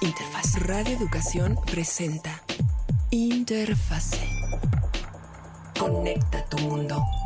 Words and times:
Interfaz. 0.00 0.62
Radio 0.66 0.96
Educación 0.98 1.58
presenta 1.64 2.42
Interfase. 3.10 4.28
Conecta 5.78 6.44
tu 6.50 6.58
mundo. 6.58 7.17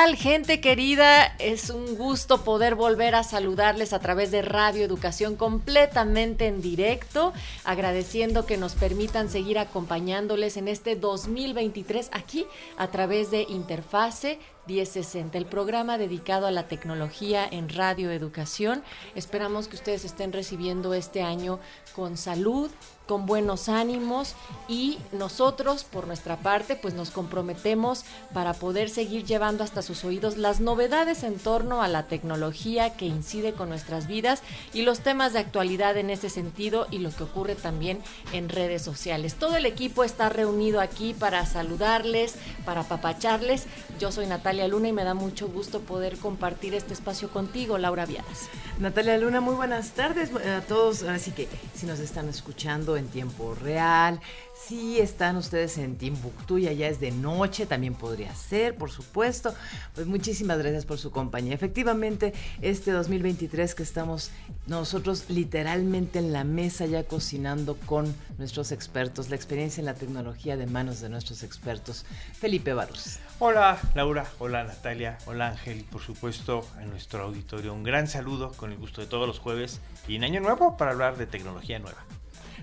Tal, 0.00 0.16
gente 0.16 0.62
querida? 0.62 1.26
Es 1.38 1.68
un 1.68 1.94
gusto 1.94 2.42
poder 2.42 2.74
volver 2.74 3.14
a 3.14 3.22
saludarles 3.22 3.92
a 3.92 3.98
través 3.98 4.30
de 4.30 4.40
Radio 4.40 4.82
Educación 4.82 5.36
completamente 5.36 6.46
en 6.46 6.62
directo, 6.62 7.34
agradeciendo 7.64 8.46
que 8.46 8.56
nos 8.56 8.74
permitan 8.74 9.28
seguir 9.28 9.58
acompañándoles 9.58 10.56
en 10.56 10.68
este 10.68 10.96
2023 10.96 12.08
aquí 12.12 12.46
a 12.78 12.86
través 12.86 13.30
de 13.30 13.42
Interfase 13.42 14.38
1060, 14.66 15.36
el 15.36 15.46
programa 15.46 15.98
dedicado 15.98 16.46
a 16.46 16.50
la 16.50 16.68
tecnología 16.68 17.46
en 17.50 17.68
Radio 17.68 18.10
Educación. 18.10 18.82
Esperamos 19.14 19.68
que 19.68 19.76
ustedes 19.76 20.04
estén 20.04 20.32
recibiendo 20.32 20.94
este 20.94 21.22
año 21.22 21.58
con 21.94 22.16
salud, 22.16 22.70
con 23.10 23.26
buenos 23.26 23.68
ánimos 23.68 24.36
y 24.68 25.00
nosotros 25.10 25.82
por 25.82 26.06
nuestra 26.06 26.36
parte 26.36 26.76
pues 26.76 26.94
nos 26.94 27.10
comprometemos 27.10 28.04
para 28.32 28.54
poder 28.54 28.88
seguir 28.88 29.24
llevando 29.24 29.64
hasta 29.64 29.82
sus 29.82 30.04
oídos 30.04 30.36
las 30.36 30.60
novedades 30.60 31.24
en 31.24 31.36
torno 31.36 31.82
a 31.82 31.88
la 31.88 32.06
tecnología 32.06 32.90
que 32.90 33.06
incide 33.06 33.52
con 33.52 33.68
nuestras 33.68 34.06
vidas 34.06 34.42
y 34.72 34.82
los 34.82 35.00
temas 35.00 35.32
de 35.32 35.40
actualidad 35.40 35.96
en 35.96 36.08
ese 36.08 36.30
sentido 36.30 36.86
y 36.92 36.98
lo 36.98 37.10
que 37.10 37.24
ocurre 37.24 37.56
también 37.56 37.98
en 38.32 38.48
redes 38.48 38.82
sociales. 38.82 39.34
Todo 39.34 39.56
el 39.56 39.66
equipo 39.66 40.04
está 40.04 40.28
reunido 40.28 40.80
aquí 40.80 41.12
para 41.12 41.44
saludarles, 41.46 42.36
para 42.64 42.84
papacharles. 42.84 43.66
Yo 43.98 44.12
soy 44.12 44.28
Natalia 44.28 44.68
Luna 44.68 44.86
y 44.86 44.92
me 44.92 45.02
da 45.02 45.14
mucho 45.14 45.48
gusto 45.48 45.80
poder 45.80 46.16
compartir 46.16 46.74
este 46.74 46.94
espacio 46.94 47.28
contigo, 47.30 47.76
Laura 47.76 48.06
Viadas. 48.06 48.48
Natalia 48.78 49.18
Luna, 49.18 49.40
muy 49.40 49.56
buenas 49.56 49.90
tardes 49.90 50.30
a 50.32 50.60
todos. 50.60 51.02
Ahora 51.02 51.18
sí 51.18 51.32
que 51.32 51.48
si 51.74 51.86
nos 51.86 51.98
están 51.98 52.28
escuchando 52.28 52.99
en 53.00 53.08
tiempo 53.08 53.54
real, 53.54 54.20
si 54.66 55.00
están 55.00 55.36
ustedes 55.36 55.78
en 55.78 55.96
Timbuktu 55.96 56.58
y 56.58 56.68
allá 56.68 56.88
es 56.88 57.00
de 57.00 57.10
noche, 57.10 57.66
también 57.66 57.94
podría 57.94 58.34
ser, 58.34 58.76
por 58.76 58.90
supuesto. 58.90 59.54
Pues 59.94 60.06
muchísimas 60.06 60.58
gracias 60.58 60.84
por 60.84 60.98
su 60.98 61.10
compañía. 61.10 61.54
Efectivamente, 61.54 62.34
este 62.60 62.92
2023 62.92 63.74
que 63.74 63.82
estamos 63.82 64.30
nosotros 64.66 65.24
literalmente 65.28 66.18
en 66.18 66.32
la 66.32 66.44
mesa 66.44 66.86
ya 66.86 67.04
cocinando 67.04 67.76
con 67.86 68.14
nuestros 68.38 68.70
expertos, 68.70 69.30
la 69.30 69.36
experiencia 69.36 69.80
en 69.80 69.86
la 69.86 69.94
tecnología 69.94 70.56
de 70.56 70.66
manos 70.66 71.00
de 71.00 71.08
nuestros 71.08 71.42
expertos. 71.42 72.04
Felipe 72.38 72.74
Barros. 72.74 73.18
Hola 73.38 73.78
Laura, 73.94 74.26
hola 74.38 74.64
Natalia, 74.64 75.16
hola 75.24 75.48
Ángel 75.48 75.80
y 75.80 75.82
por 75.84 76.02
supuesto 76.02 76.68
a 76.76 76.82
nuestro 76.82 77.22
auditorio 77.22 77.72
un 77.72 77.82
gran 77.82 78.06
saludo 78.06 78.52
con 78.52 78.70
el 78.70 78.78
gusto 78.78 79.00
de 79.00 79.06
todos 79.06 79.26
los 79.26 79.38
jueves 79.38 79.80
y 80.06 80.16
en 80.16 80.24
año 80.24 80.40
nuevo 80.40 80.76
para 80.76 80.90
hablar 80.90 81.16
de 81.16 81.26
tecnología 81.26 81.78
nueva. 81.78 82.04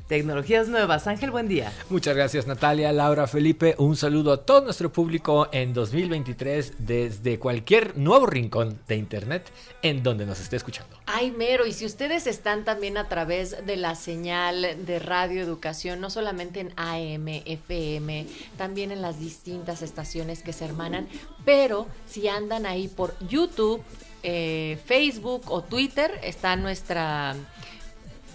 Tecnologías 0.07 0.69
nuevas. 0.69 1.05
Ángel, 1.05 1.31
buen 1.31 1.49
día. 1.49 1.73
Muchas 1.89 2.15
gracias 2.15 2.47
Natalia, 2.47 2.93
Laura, 2.93 3.27
Felipe. 3.27 3.75
Un 3.77 3.97
saludo 3.97 4.31
a 4.31 4.45
todo 4.45 4.61
nuestro 4.61 4.89
público 4.89 5.49
en 5.51 5.73
2023 5.73 6.75
desde 6.79 7.39
cualquier 7.39 7.97
nuevo 7.97 8.25
rincón 8.25 8.79
de 8.87 8.95
Internet 8.95 9.51
en 9.81 10.03
donde 10.03 10.25
nos 10.25 10.39
esté 10.39 10.55
escuchando. 10.55 10.97
Ay, 11.07 11.31
mero, 11.31 11.65
y 11.65 11.73
si 11.73 11.85
ustedes 11.85 12.25
están 12.25 12.63
también 12.63 12.97
a 12.97 13.09
través 13.09 13.65
de 13.65 13.75
la 13.75 13.95
señal 13.95 14.85
de 14.85 14.99
Radio 14.99 15.41
Educación, 15.41 15.99
no 15.99 16.09
solamente 16.09 16.61
en 16.61 16.71
AM, 16.77 17.27
FM, 17.45 18.27
también 18.57 18.93
en 18.93 19.01
las 19.01 19.19
distintas 19.19 19.81
estaciones 19.81 20.41
que 20.41 20.53
se 20.53 20.63
hermanan, 20.63 21.09
pero 21.43 21.85
si 22.05 22.29
andan 22.29 22.65
ahí 22.65 22.87
por 22.87 23.13
YouTube, 23.27 23.81
eh, 24.23 24.79
Facebook 24.85 25.43
o 25.47 25.63
Twitter, 25.63 26.11
está 26.23 26.55
nuestra 26.55 27.35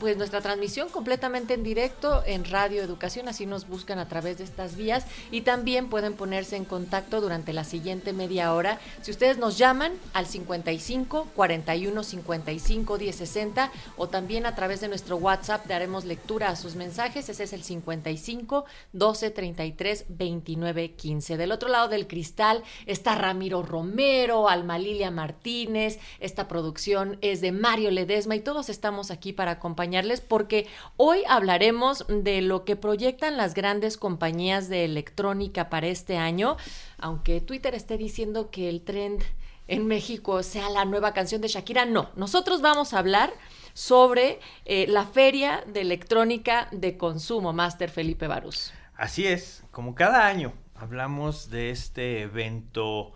pues 0.03 0.17
nuestra 0.17 0.41
transmisión 0.41 0.89
completamente 0.89 1.55
en 1.55 1.63
directo 1.63 2.25
en 2.27 2.45
Radio 2.45 2.83
Educación, 2.83 3.29
así 3.29 3.47
nos 3.47 3.69
buscan 3.69 4.01
a 4.01 4.09
través 4.09 4.39
de 4.39 4.43
estas 4.43 4.75
vías 4.75 5.07
y 5.31 5.43
también 5.43 5.89
pueden 5.89 6.15
ponerse 6.15 6.57
en 6.57 6.65
contacto 6.65 7.21
durante 7.21 7.53
la 7.53 7.63
siguiente 7.63 8.13
media 8.13 8.53
hora. 8.53 8.81
Si 9.03 9.13
ustedes 9.13 9.39
nos 9.39 9.59
llaman 9.59 9.93
al 10.13 10.27
55 10.27 11.29
41 11.37 12.03
55 12.03 12.99
10 12.99 13.15
60 13.15 13.71
o 13.97 14.09
también 14.09 14.45
a 14.45 14.57
través 14.57 14.81
de 14.81 14.89
nuestro 14.89 15.19
WhatsApp 15.19 15.67
daremos 15.67 16.05
lectura 16.05 16.49
a 16.49 16.57
sus 16.57 16.75
mensajes, 16.75 17.29
ese 17.29 17.45
es 17.45 17.53
el 17.53 17.63
55 17.63 18.65
12 18.93 19.31
33 19.31 20.07
29 20.09 20.95
15. 20.97 21.37
Del 21.37 21.53
otro 21.53 21.69
lado 21.69 21.87
del 21.87 22.09
cristal 22.09 22.65
está 22.87 23.15
Ramiro 23.15 23.63
Romero, 23.63 24.49
Alma 24.49 24.81
Lilia 24.81 25.13
Martínez, 25.13 26.01
esta 26.19 26.49
producción 26.49 27.19
es 27.21 27.41
de 27.41 27.53
Mario 27.53 27.93
Ledesma 27.93 28.35
y 28.35 28.41
todos 28.41 28.69
estamos 28.69 29.13
aquí 29.13 29.33
para 29.33 29.53
acompañar 29.53 29.92
porque 30.27 30.67
hoy 30.97 31.23
hablaremos 31.29 32.07
de 32.09 32.41
lo 32.41 32.65
que 32.65 32.77
proyectan 32.77 33.37
las 33.37 33.55
grandes 33.55 33.97
compañías 33.97 34.69
de 34.69 34.85
electrónica 34.85 35.69
para 35.69 35.89
este 35.89 36.17
año, 36.17 36.57
aunque 36.99 37.41
Twitter 37.41 37.75
esté 37.75 37.99
diciendo 37.99 38.51
que 38.51 38.69
el 38.69 38.83
trend 38.83 39.23
en 39.69 39.87
México 39.87 40.43
sea 40.43 40.71
la 40.71 40.85
nueva 40.85 41.13
canción 41.13 41.41
de 41.41 41.49
Shakira, 41.49 41.85
no, 41.85 42.11
nosotros 42.17 42.63
vamos 42.63 42.95
a 42.95 42.99
hablar 42.99 43.33
sobre 43.75 44.41
eh, 44.65 44.87
la 44.89 45.07
feria 45.07 45.63
de 45.67 45.83
electrónica 45.83 46.69
de 46.73 46.97
consumo, 46.97 47.53
Master 47.53 47.91
Felipe 47.91 48.27
Barús. 48.27 48.73
Así 48.97 49.27
es, 49.27 49.63
como 49.71 49.95
cada 49.95 50.27
año 50.27 50.53
hablamos 50.75 51.51
de 51.51 51.71
este 51.71 52.23
evento 52.23 53.13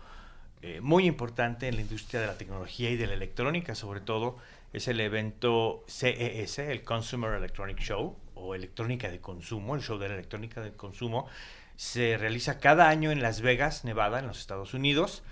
eh, 0.61 0.79
muy 0.81 1.05
importante 1.05 1.67
en 1.67 1.75
la 1.75 1.81
industria 1.81 2.21
de 2.21 2.27
la 2.27 2.37
tecnología 2.37 2.89
y 2.89 2.97
de 2.97 3.07
la 3.07 3.13
electrónica, 3.13 3.75
sobre 3.75 3.99
todo 3.99 4.37
es 4.73 4.87
el 4.87 4.99
evento 4.99 5.83
CES, 5.87 6.59
el 6.59 6.83
Consumer 6.83 7.33
Electronic 7.33 7.79
Show, 7.79 8.17
o 8.35 8.53
electrónica 8.53 9.09
de 9.09 9.19
consumo, 9.19 9.75
el 9.75 9.81
show 9.81 9.97
de 9.97 10.09
la 10.09 10.15
electrónica 10.15 10.61
de 10.61 10.73
consumo. 10.73 11.27
Se 11.75 12.17
realiza 12.17 12.59
cada 12.59 12.89
año 12.89 13.11
en 13.11 13.21
Las 13.21 13.41
Vegas, 13.41 13.85
Nevada, 13.85 14.19
en 14.19 14.27
los 14.27 14.39
Estados 14.39 14.73
Unidos. 14.73 15.23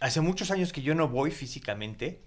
Hace 0.00 0.20
muchos 0.20 0.50
años 0.50 0.72
que 0.72 0.82
yo 0.82 0.94
no 0.94 1.08
voy 1.08 1.30
físicamente. 1.30 2.22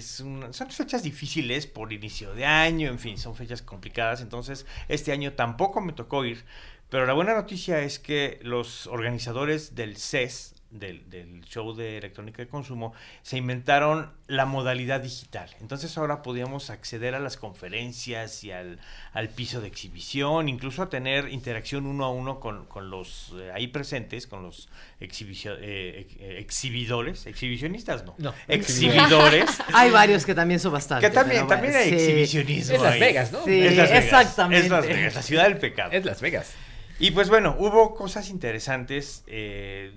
Son 0.00 0.52
fechas 0.70 1.02
difíciles 1.02 1.66
por 1.66 1.92
inicio 1.92 2.34
de 2.34 2.44
año, 2.44 2.88
en 2.88 2.98
fin, 2.98 3.16
son 3.18 3.36
fechas 3.36 3.62
complicadas. 3.62 4.20
Entonces, 4.20 4.66
este 4.88 5.12
año 5.12 5.34
tampoco 5.34 5.80
me 5.80 5.92
tocó 5.92 6.24
ir. 6.24 6.44
Pero 6.88 7.06
la 7.06 7.12
buena 7.12 7.34
noticia 7.34 7.80
es 7.80 7.98
que 7.98 8.38
los 8.42 8.86
organizadores 8.86 9.74
del 9.74 9.96
CES, 9.96 10.61
del, 10.72 11.08
del, 11.10 11.44
show 11.44 11.74
de 11.74 11.98
electrónica 11.98 12.42
de 12.42 12.48
consumo, 12.48 12.94
se 13.22 13.36
inventaron 13.36 14.10
la 14.26 14.46
modalidad 14.46 15.00
digital. 15.00 15.48
Entonces 15.60 15.96
ahora 15.98 16.22
podíamos 16.22 16.70
acceder 16.70 17.14
a 17.14 17.20
las 17.20 17.36
conferencias 17.36 18.42
y 18.44 18.52
al, 18.52 18.78
al 19.12 19.28
piso 19.28 19.60
de 19.60 19.68
exhibición, 19.68 20.48
incluso 20.48 20.82
a 20.82 20.88
tener 20.88 21.28
interacción 21.28 21.86
uno 21.86 22.04
a 22.04 22.10
uno 22.10 22.40
con, 22.40 22.66
con 22.66 22.90
los 22.90 23.34
eh, 23.38 23.50
ahí 23.54 23.68
presentes, 23.68 24.26
con 24.26 24.42
los 24.42 24.68
exhibicio, 25.00 25.54
eh, 25.60 26.06
eh, 26.18 26.36
exhibidores, 26.38 27.26
exhibicionistas 27.26 28.04
no, 28.04 28.14
no 28.18 28.34
exhibidores. 28.48 29.50
hay 29.74 29.90
varios 29.90 30.24
que 30.24 30.34
también 30.34 30.60
son 30.60 30.72
bastante. 30.72 31.06
Que 31.06 31.14
también, 31.14 31.46
también 31.46 31.74
hay 31.76 31.90
sí. 31.90 31.94
exhibicionismo. 31.94 32.74
Es 32.74 32.82
Las 32.82 32.98
Vegas, 32.98 33.32
¿no? 33.32 33.44
Sí, 33.44 33.60
es 33.60 33.76
Las 33.76 33.90
Vegas, 33.90 34.04
exactamente. 34.04 34.66
Es 34.66 34.70
Las 34.70 34.86
Vegas, 34.86 35.14
la 35.14 35.22
ciudad 35.22 35.44
del 35.44 35.58
pecado. 35.58 35.92
Es 35.92 36.04
Las 36.04 36.20
Vegas. 36.20 36.52
Y 36.98 37.10
pues 37.10 37.28
bueno, 37.28 37.56
hubo 37.58 37.94
cosas 37.94 38.30
interesantes. 38.30 39.24
Eh, 39.26 39.92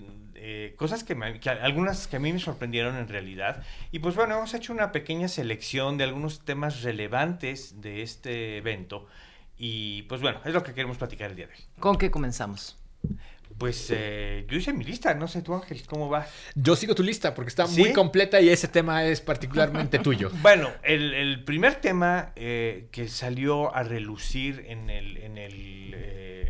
eh, 0.48 0.74
cosas 0.76 1.02
que, 1.02 1.16
me, 1.16 1.40
que, 1.40 1.50
algunas 1.50 2.06
que 2.06 2.14
a 2.14 2.20
mí 2.20 2.32
me 2.32 2.38
sorprendieron 2.38 2.94
en 2.96 3.08
realidad. 3.08 3.64
Y 3.90 3.98
pues 3.98 4.14
bueno, 4.14 4.36
hemos 4.36 4.54
hecho 4.54 4.72
una 4.72 4.92
pequeña 4.92 5.26
selección 5.26 5.98
de 5.98 6.04
algunos 6.04 6.44
temas 6.44 6.82
relevantes 6.82 7.80
de 7.80 8.02
este 8.02 8.58
evento. 8.58 9.08
Y 9.58 10.02
pues 10.02 10.20
bueno, 10.20 10.38
es 10.44 10.54
lo 10.54 10.62
que 10.62 10.72
queremos 10.72 10.98
platicar 10.98 11.30
el 11.30 11.36
día 11.36 11.48
de 11.48 11.54
hoy. 11.54 11.60
¿Con 11.80 11.98
qué 11.98 12.12
comenzamos? 12.12 12.78
Pues 13.58 13.88
eh, 13.90 14.46
yo 14.48 14.56
hice 14.56 14.72
mi 14.72 14.84
lista, 14.84 15.14
no 15.14 15.26
sé 15.26 15.42
tú 15.42 15.52
Ángel, 15.52 15.82
¿cómo 15.84 16.08
va? 16.08 16.28
Yo 16.54 16.76
sigo 16.76 16.94
tu 16.94 17.02
lista 17.02 17.34
porque 17.34 17.48
está 17.48 17.66
¿Sí? 17.66 17.80
muy 17.80 17.92
completa 17.92 18.40
y 18.40 18.48
ese 18.48 18.68
tema 18.68 19.04
es 19.04 19.20
particularmente 19.20 19.98
tuyo. 19.98 20.30
Bueno, 20.42 20.70
el, 20.84 21.12
el 21.12 21.42
primer 21.42 21.76
tema 21.76 22.30
eh, 22.36 22.86
que 22.92 23.08
salió 23.08 23.74
a 23.74 23.82
relucir 23.82 24.64
en 24.68 24.90
el, 24.90 25.16
en 25.16 25.38
el 25.38 25.92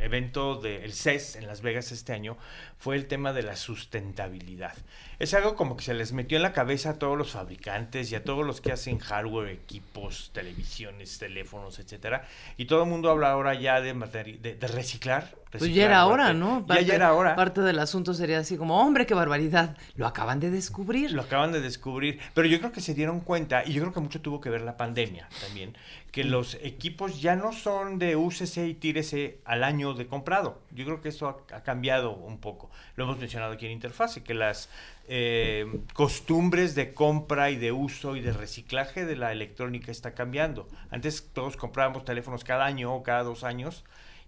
evento 0.02 0.56
del 0.56 0.92
CES 0.92 1.36
en 1.36 1.46
Las 1.46 1.62
Vegas 1.62 1.92
este 1.92 2.12
año 2.12 2.36
fue 2.78 2.96
el 2.96 3.06
tema 3.06 3.32
de 3.32 3.42
la 3.42 3.56
sustentabilidad. 3.56 4.74
Es 5.18 5.34
algo 5.34 5.56
como 5.56 5.76
que 5.76 5.84
se 5.84 5.94
les 5.94 6.12
metió 6.12 6.36
en 6.36 6.42
la 6.42 6.52
cabeza 6.52 6.90
a 6.90 6.98
todos 6.98 7.16
los 7.16 7.32
fabricantes 7.32 8.12
y 8.12 8.14
a 8.14 8.24
todos 8.24 8.44
los 8.44 8.60
que 8.60 8.72
hacen 8.72 8.98
hardware, 8.98 9.48
equipos, 9.48 10.30
televisiones, 10.34 11.18
teléfonos, 11.18 11.78
etcétera. 11.78 12.28
Y 12.56 12.66
todo 12.66 12.82
el 12.82 12.88
mundo 12.88 13.10
habla 13.10 13.30
ahora 13.30 13.54
ya 13.54 13.80
de, 13.80 13.94
de, 13.94 14.68
reciclar. 14.68 15.34
Pues 15.58 15.74
ya 15.74 15.84
era 15.84 16.06
hora, 16.06 16.32
¿no? 16.32 16.66
ya, 16.68 16.94
era 16.94 17.14
hora. 17.14 17.36
Parte 17.36 17.60
del 17.60 17.78
asunto 17.78 18.14
sería 18.14 18.38
así 18.38 18.56
como, 18.56 18.80
hombre, 18.80 19.06
qué 19.06 19.14
barbaridad. 19.14 19.76
Lo 19.94 20.06
acaban 20.06 20.40
de 20.40 20.50
descubrir. 20.50 21.12
Lo 21.12 21.22
acaban 21.22 21.52
de 21.52 21.60
descubrir. 21.60 22.18
Pero 22.34 22.48
yo 22.48 22.58
creo 22.58 22.72
que 22.72 22.80
se 22.80 22.94
dieron 22.94 23.20
cuenta, 23.20 23.64
y 23.64 23.72
yo 23.72 23.82
creo 23.82 23.92
que 23.92 24.00
mucho 24.00 24.20
tuvo 24.20 24.40
que 24.40 24.50
ver 24.50 24.62
la 24.62 24.76
pandemia 24.76 25.28
también, 25.40 25.76
que 26.12 26.24
mm. 26.24 26.28
los 26.28 26.54
equipos 26.62 27.20
ya 27.20 27.36
no 27.36 27.52
son 27.52 27.98
de 27.98 28.16
úsese 28.16 28.66
y 28.66 28.74
tírese 28.74 29.38
al 29.44 29.64
año 29.64 29.94
de 29.94 30.06
comprado. 30.06 30.60
Yo 30.72 30.84
creo 30.84 31.00
que 31.00 31.10
eso 31.10 31.28
ha, 31.28 31.56
ha 31.56 31.62
cambiado 31.62 32.12
un 32.12 32.38
poco. 32.38 32.70
Lo 32.96 33.04
hemos 33.04 33.18
mencionado 33.18 33.52
aquí 33.52 33.66
en 33.66 33.72
Interfase, 33.72 34.22
que 34.22 34.34
las 34.34 34.68
eh, 35.08 35.66
costumbres 35.92 36.74
de 36.74 36.92
compra 36.92 37.50
y 37.50 37.56
de 37.56 37.70
uso 37.70 38.16
y 38.16 38.20
de 38.20 38.32
reciclaje 38.32 39.04
de 39.04 39.14
la 39.14 39.30
electrónica 39.30 39.92
está 39.92 40.14
cambiando. 40.14 40.66
Antes 40.90 41.28
todos 41.32 41.56
comprábamos 41.56 42.04
teléfonos 42.04 42.42
cada 42.42 42.64
año 42.64 42.92
o 42.92 43.04
cada 43.04 43.22
dos 43.22 43.44
años 43.44 43.84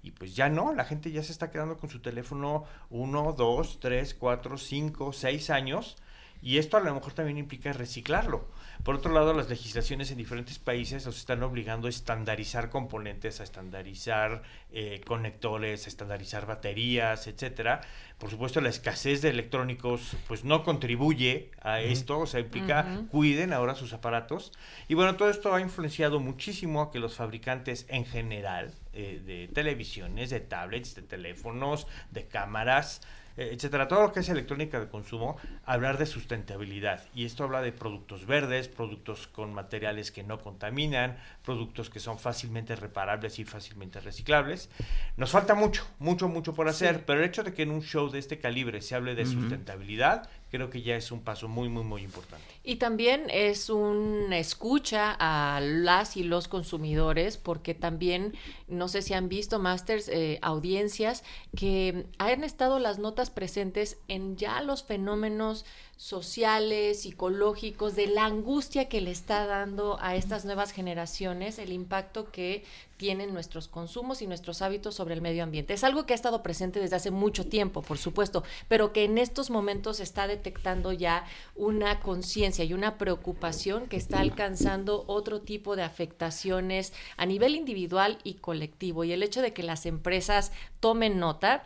y 0.09 0.11
pues 0.11 0.35
ya 0.35 0.49
no, 0.49 0.73
la 0.73 0.87
gente 0.87 1.13
ya 1.13 1.23
se 1.23 1.33
está 1.33 1.51
quedando 1.51 1.77
con 1.77 1.91
su 1.91 2.01
teléfono 2.01 2.65
uno, 2.89 3.35
dos, 3.35 3.79
tres, 3.79 4.15
cuatro, 4.15 4.57
cinco, 4.57 5.13
seis 5.13 5.51
años 5.51 5.99
y 6.41 6.59
esto 6.59 6.77
a 6.77 6.81
lo 6.81 6.95
mejor 6.95 7.13
también 7.13 7.37
implica 7.37 7.73
reciclarlo. 7.73 8.49
Por 8.85 8.95
otro 8.95 9.13
lado, 9.13 9.33
las 9.35 9.49
legislaciones 9.49 10.11
en 10.13 10.19
diferentes 10.19 10.59
países 10.59 11.05
nos 11.05 11.19
están 11.19 11.43
obligando 11.43 11.89
a 11.89 11.91
estandarizar 11.91 12.71
componentes, 12.71 13.41
a 13.41 13.45
estandarizar 13.45 14.43
eh, 14.71 15.01
conectores, 15.05 15.87
a 15.87 15.89
estandarizar 15.89 16.47
baterías, 16.47 17.27
etcétera. 17.27 17.81
Por 18.19 18.31
supuesto, 18.31 18.61
la 18.61 18.69
escasez 18.69 19.21
de 19.21 19.31
electrónicos 19.31 20.17
pues 20.29 20.45
no 20.45 20.63
contribuye 20.63 21.51
a 21.61 21.81
esto, 21.81 22.21
o 22.21 22.27
sea, 22.27 22.41
implica 22.41 23.03
cuiden 23.11 23.53
ahora 23.53 23.75
sus 23.75 23.93
aparatos. 23.93 24.53
Y 24.87 24.95
bueno, 24.95 25.17
todo 25.17 25.31
esto 25.31 25.53
ha 25.55 25.61
influenciado 25.61 26.21
muchísimo 26.21 26.81
a 26.83 26.91
que 26.93 27.01
los 27.01 27.17
fabricantes 27.17 27.85
en 27.89 28.07
general 28.07 28.75
eh, 29.01 29.23
de 29.25 29.47
televisiones, 29.47 30.31
de 30.31 30.41
tablets, 30.41 30.97
de 30.97 31.03
teléfonos, 31.03 31.87
de 32.11 32.27
cámaras, 32.27 33.01
eh, 33.37 33.51
etcétera, 33.53 33.87
todo 33.87 34.03
lo 34.03 34.13
que 34.13 34.19
es 34.19 34.29
electrónica 34.29 34.81
de 34.81 34.89
consumo, 34.89 35.37
hablar 35.65 35.99
de 35.99 36.07
sustentabilidad. 36.07 37.05
Y 37.15 37.25
esto 37.25 37.45
habla 37.45 37.63
de 37.63 37.71
productos 37.71 38.27
verdes, 38.27 38.67
productos 38.67 39.29
con 39.29 39.55
materiales 39.55 40.11
que 40.11 40.25
no 40.25 40.41
contaminan, 40.41 41.17
productos 41.45 41.91
que 41.91 42.01
son 42.01 42.19
fácilmente 42.19 42.75
reparables 42.75 43.39
y 43.39 43.45
fácilmente 43.45 44.01
reciclables. 44.01 44.69
Nos 45.17 45.31
falta 45.31 45.55
mucho, 45.55 45.87
mucho, 46.01 46.29
mucho 46.29 46.53
por 46.53 46.67
hacer, 46.67 47.05
pero 47.07 47.21
el 47.21 47.27
hecho 47.27 47.45
de 47.45 47.55
que 47.55 47.63
en 47.63 47.71
un 47.71 47.83
show 47.83 48.11
de 48.11 48.19
este 48.19 48.41
calibre 48.41 48.83
se 48.83 48.97
hable 48.97 49.15
de 49.15 49.27
sustentabilidad, 49.27 50.29
creo 50.51 50.71
que 50.71 50.83
ya 50.83 50.97
es 50.97 51.13
un 51.13 51.21
paso 51.21 51.49
muy, 51.49 51.69
muy, 51.69 51.85
muy 51.85 52.03
importante. 52.03 52.45
Y 52.65 52.77
también 52.77 53.27
es 53.31 53.71
una 53.71 54.39
escucha 54.39 55.17
a 55.19 55.61
las 55.61 56.17
y 56.17 56.23
los 56.23 56.49
consumidores, 56.49 57.37
porque 57.37 57.75
también, 57.75 58.35
no 58.67 58.89
sé 58.89 59.03
si 59.03 59.15
han 59.15 59.29
visto, 59.29 59.59
Masters, 59.59 60.09
eh, 60.09 60.39
audiencias 60.43 61.25
que 61.57 62.07
han 62.19 62.45
estado 62.45 62.79
las 62.79 62.99
notas 62.99 63.31
presentes 63.31 63.99
en 64.09 64.37
ya 64.37 64.61
los 64.63 64.83
fenómenos 64.83 65.65
sociales, 65.99 67.03
psicológicos, 67.03 67.97
de 67.97 68.07
la 68.07 68.25
angustia 68.25 68.89
que 68.89 69.01
le 69.01 69.11
está 69.11 69.47
dando 69.47 69.99
a 70.01 70.15
estas 70.15 70.45
nuevas 70.45 70.71
generaciones, 70.71 71.59
el 71.59 71.73
impacto 71.73 72.31
que 72.31 72.63
tienen 72.97 73.35
nuestros 73.35 73.67
consumos 73.67 74.23
y 74.23 74.29
nuestros 74.29 74.63
hábitos 74.63 74.95
sobre 74.95 75.15
el 75.15 75.21
medio 75.21 75.43
ambiente. 75.43 75.75
Es 75.75 75.83
algo 75.83 76.07
que 76.07 76.13
ha 76.13 76.17
estado 76.17 76.45
presente 76.45 76.79
desde 76.79 76.95
hace 76.95 77.11
mucho 77.11 77.47
tiempo, 77.47 77.83
por 77.83 77.99
supuesto, 77.99 78.45
pero 78.69 78.93
que 78.93 79.05
en 79.05 79.19
estos 79.19 79.51
momentos 79.51 79.99
está 79.99 80.29
detectando 80.29 80.93
ya 80.93 81.25
una 81.57 81.99
conciencia 81.99 82.65
y 82.65 82.75
una 82.75 82.97
preocupación 82.97 83.89
que 83.89 83.97
está 83.97 84.21
alcanzando 84.21 85.03
otro 85.09 85.41
tipo 85.41 85.75
de 85.75 85.83
afectaciones 85.83 86.93
a 87.17 87.27
nivel 87.27 87.57
individual 87.57 88.19
y 88.23 88.35
colectivo. 88.35 89.03
Y 89.03 89.11
el 89.11 89.25
hecho 89.25 89.43
de 89.43 89.53
que 89.53 89.65
las 89.65 89.85
empresas 89.85 90.53
tomen 90.79 91.19
nota, 91.19 91.65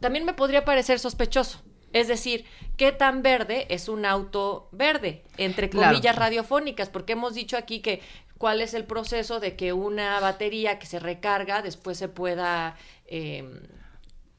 también 0.00 0.24
me 0.24 0.34
podría 0.34 0.64
parecer 0.64 0.98
sospechoso 0.98 1.60
es 1.92 2.08
decir, 2.08 2.44
¿qué 2.76 2.92
tan 2.92 3.22
verde 3.22 3.66
es 3.68 3.88
un 3.88 4.04
auto 4.04 4.68
verde? 4.72 5.24
Entre 5.36 5.70
comillas 5.70 6.16
radiofónicas, 6.16 6.88
porque 6.88 7.12
hemos 7.12 7.34
dicho 7.34 7.56
aquí 7.56 7.80
que 7.80 8.00
cuál 8.38 8.60
es 8.60 8.74
el 8.74 8.84
proceso 8.84 9.40
de 9.40 9.56
que 9.56 9.72
una 9.72 10.18
batería 10.20 10.78
que 10.78 10.86
se 10.86 10.98
recarga 10.98 11.62
después 11.62 11.98
se 11.98 12.08
pueda, 12.08 12.76
em, 13.06 13.60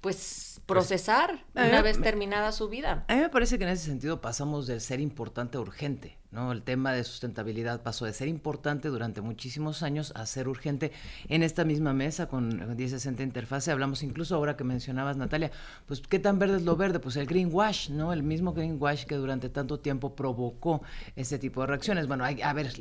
pues, 0.02 0.52
pues, 0.56 0.62
procesar 0.66 1.46
una 1.54 1.82
vez 1.82 2.02
terminada 2.02 2.52
su 2.52 2.70
vida. 2.70 3.06
A 3.08 3.16
mí 3.16 3.22
me 3.22 3.30
parece 3.30 3.58
que 3.58 3.66
en 3.66 3.72
ese 3.72 3.86
sentido 3.86 4.22
pasamos 4.22 4.68
de 4.68 4.80
ser 4.80 5.00
importante 5.00 5.58
a 5.58 5.62
urgente. 5.62 6.21
¿No? 6.32 6.52
El 6.52 6.64
tema 6.64 6.94
de 6.94 7.04
sustentabilidad 7.04 7.82
pasó 7.82 8.06
de 8.06 8.14
ser 8.14 8.28
importante 8.28 8.88
durante 8.88 9.22
muchísimos 9.22 9.84
años 9.84 10.14
a 10.16 10.26
ser 10.26 10.48
urgente. 10.48 10.92
En 11.28 11.44
esta 11.44 11.66
misma 11.66 11.94
mesa 11.94 12.28
con 12.28 12.76
1060 12.76 13.24
Interfase 13.24 13.72
hablamos 13.72 14.02
incluso 14.04 14.36
ahora 14.36 14.56
que 14.56 14.64
mencionabas, 14.64 15.18
Natalia, 15.18 15.52
pues 15.86 16.02
¿qué 16.02 16.20
tan 16.20 16.40
verde 16.40 16.58
es 16.58 16.64
lo 16.64 16.76
verde? 16.78 17.00
Pues 17.00 17.16
el 17.18 17.28
greenwash, 17.28 17.90
¿no? 17.90 18.14
El 18.14 18.24
mismo 18.24 18.54
greenwash 18.54 19.06
que 19.06 19.16
durante 19.16 19.50
tanto 19.50 19.80
tiempo 19.80 20.16
provocó 20.16 20.82
este 21.16 21.38
tipo 21.38 21.62
de 21.62 21.68
reacciones. 21.68 22.08
Bueno, 22.08 22.24
a 22.26 22.54
ver, 22.54 22.74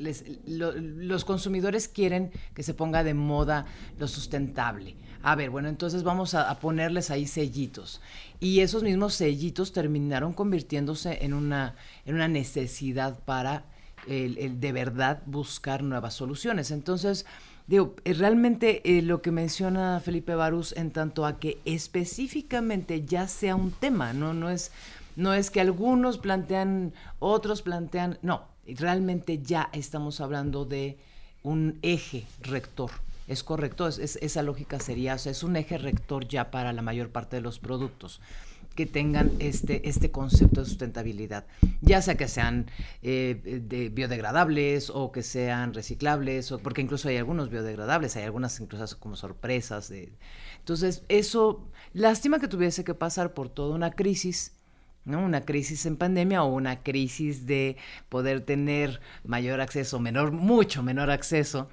los 0.46 1.24
consumidores 1.24 1.88
quieren 1.88 2.30
que 2.54 2.62
se 2.62 2.74
ponga 2.74 3.02
de 3.02 3.14
moda 3.14 3.66
lo 3.98 4.06
sustentable. 4.06 4.96
A 5.22 5.34
ver, 5.34 5.50
bueno, 5.50 5.68
entonces 5.68 6.02
vamos 6.02 6.34
a, 6.34 6.58
ponerles 6.60 7.10
ahí 7.10 7.26
sellitos. 7.26 8.00
Y 8.40 8.60
esos 8.60 8.82
mismos 8.82 9.14
sellitos 9.14 9.72
terminaron 9.72 10.32
convirtiéndose 10.32 11.18
en 11.22 11.34
una, 11.34 11.74
en 12.06 12.14
una 12.14 12.26
necesidad 12.26 13.18
para 13.24 13.39
el, 14.06 14.60
de 14.60 14.72
verdad 14.72 15.22
buscar 15.26 15.82
nuevas 15.82 16.14
soluciones. 16.14 16.70
Entonces, 16.70 17.26
digo, 17.66 17.94
eh, 18.04 18.14
realmente 18.14 18.82
eh, 18.84 19.02
lo 19.02 19.22
que 19.22 19.30
menciona 19.30 20.00
Felipe 20.00 20.34
Barús 20.34 20.72
en 20.76 20.90
tanto 20.90 21.26
a 21.26 21.38
que 21.38 21.60
específicamente 21.64 23.04
ya 23.04 23.28
sea 23.28 23.56
un 23.56 23.72
tema, 23.72 24.12
¿no? 24.12 24.34
No 24.34 24.50
es, 24.50 24.72
no 25.16 25.34
es 25.34 25.50
que 25.50 25.60
algunos 25.60 26.18
plantean, 26.18 26.92
otros 27.18 27.62
plantean, 27.62 28.18
no, 28.22 28.44
realmente 28.66 29.40
ya 29.42 29.68
estamos 29.72 30.20
hablando 30.20 30.64
de 30.64 30.98
un 31.42 31.78
eje 31.82 32.26
rector 32.42 32.90
es 33.30 33.44
correcto, 33.44 33.86
es, 33.86 33.98
esa 34.00 34.42
lógica 34.42 34.80
sería, 34.80 35.14
es 35.14 35.44
un 35.44 35.54
eje 35.54 35.78
rector 35.78 36.26
ya 36.26 36.50
para 36.50 36.72
la 36.72 36.82
mayor 36.82 37.10
parte 37.10 37.36
de 37.36 37.42
los 37.42 37.60
productos 37.60 38.20
que 38.80 38.86
tengan 38.86 39.30
este, 39.40 39.86
este 39.90 40.10
concepto 40.10 40.60
de 40.60 40.66
sustentabilidad, 40.66 41.44
ya 41.82 42.00
sea 42.00 42.16
que 42.16 42.28
sean 42.28 42.70
eh, 43.02 43.60
de 43.68 43.90
biodegradables 43.90 44.88
o 44.88 45.12
que 45.12 45.22
sean 45.22 45.74
reciclables, 45.74 46.50
o, 46.50 46.60
porque 46.60 46.80
incluso 46.80 47.10
hay 47.10 47.18
algunos 47.18 47.50
biodegradables, 47.50 48.16
hay 48.16 48.24
algunas 48.24 48.58
incluso 48.58 48.98
como 48.98 49.16
sorpresas. 49.16 49.90
De, 49.90 50.14
entonces, 50.60 51.02
eso, 51.10 51.68
lástima 51.92 52.38
que 52.38 52.48
tuviese 52.48 52.82
que 52.82 52.94
pasar 52.94 53.34
por 53.34 53.50
toda 53.50 53.74
una 53.74 53.90
crisis, 53.90 54.54
¿no? 55.04 55.22
Una 55.22 55.42
crisis 55.42 55.84
en 55.84 55.98
pandemia 55.98 56.42
o 56.42 56.46
una 56.46 56.82
crisis 56.82 57.44
de 57.44 57.76
poder 58.08 58.40
tener 58.40 59.02
mayor 59.24 59.60
acceso, 59.60 60.00
menor, 60.00 60.32
mucho 60.32 60.82
menor 60.82 61.10
acceso 61.10 61.68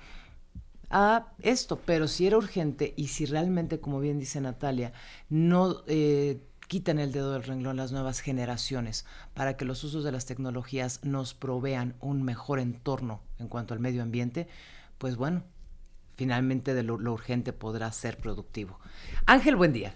a 0.89 1.27
esto, 1.41 1.79
pero 1.85 2.09
si 2.09 2.27
era 2.27 2.35
urgente 2.35 2.93
y 2.97 3.07
si 3.07 3.25
realmente, 3.25 3.79
como 3.79 4.01
bien 4.01 4.19
dice 4.19 4.41
Natalia, 4.41 4.91
no 5.29 5.83
eh, 5.87 6.41
quitan 6.67 6.99
el 6.99 7.11
dedo 7.11 7.33
del 7.33 7.43
renglón 7.43 7.77
las 7.77 7.91
nuevas 7.91 8.19
generaciones 8.19 9.05
para 9.33 9.57
que 9.57 9.65
los 9.65 9.83
usos 9.83 10.03
de 10.03 10.11
las 10.11 10.25
tecnologías 10.25 11.03
nos 11.03 11.33
provean 11.33 11.95
un 11.99 12.23
mejor 12.23 12.59
entorno 12.59 13.21
en 13.39 13.47
cuanto 13.47 13.73
al 13.73 13.79
medio 13.79 14.03
ambiente, 14.03 14.47
pues 14.97 15.15
bueno, 15.15 15.43
finalmente 16.15 16.73
de 16.73 16.83
lo, 16.83 16.95
urgente 16.95 17.53
podrá 17.53 17.91
ser 17.91 18.17
productivo. 18.17 18.79
Ángel, 19.25 19.55
buen 19.55 19.73
día. 19.73 19.93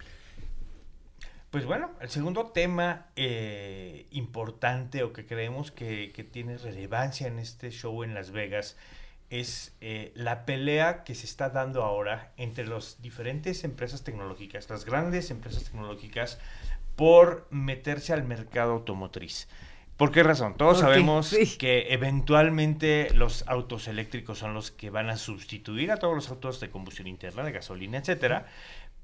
Pues 1.50 1.66
bueno, 1.66 1.92
el 2.00 2.10
segundo 2.10 2.52
tema 2.52 3.08
eh, 3.18 4.08
importante 4.12 5.04
o 5.04 5.12
que 5.12 5.26
creemos 5.26 5.72
que, 5.72 6.14
que 6.16 6.24
tiene 6.24 6.58
relevancia 6.58 7.28
en 7.28 7.40
este 7.40 7.72
show 7.72 8.04
en 8.04 8.14
Las 8.14 8.32
Vegas 8.32 8.78
es 9.32 9.74
eh, 9.80 10.12
la 10.14 10.46
pelea 10.46 11.04
que 11.04 11.16
se 11.16 11.26
está 11.26 11.50
dando 11.50 11.84
ahora 11.84 12.34
entre 12.36 12.68
las 12.68 13.02
diferentes 13.02 13.64
empresas 13.64 14.04
tecnológicas, 14.04 14.70
las 14.70 14.86
grandes 14.86 15.32
empresas 15.32 15.64
tecnológicas, 15.64 16.38
por 16.98 17.48
meterse 17.50 18.12
al 18.14 18.24
mercado 18.24 18.74
automotriz. 18.74 19.48
¿Por 19.96 20.12
qué 20.12 20.24
razón? 20.24 20.56
Todos 20.58 20.80
sabemos 20.80 21.34
que 21.58 21.94
eventualmente 21.94 23.10
los 23.14 23.48
autos 23.48 23.88
eléctricos 23.88 24.40
son 24.40 24.54
los 24.54 24.72
que 24.72 24.90
van 24.90 25.10
a 25.10 25.16
sustituir 25.16 25.92
a 25.92 25.98
todos 25.98 26.14
los 26.14 26.30
autos 26.30 26.60
de 26.60 26.70
combustión 26.70 27.08
interna, 27.08 27.44
de 27.44 27.52
gasolina, 27.52 28.00
etcétera, 28.00 28.48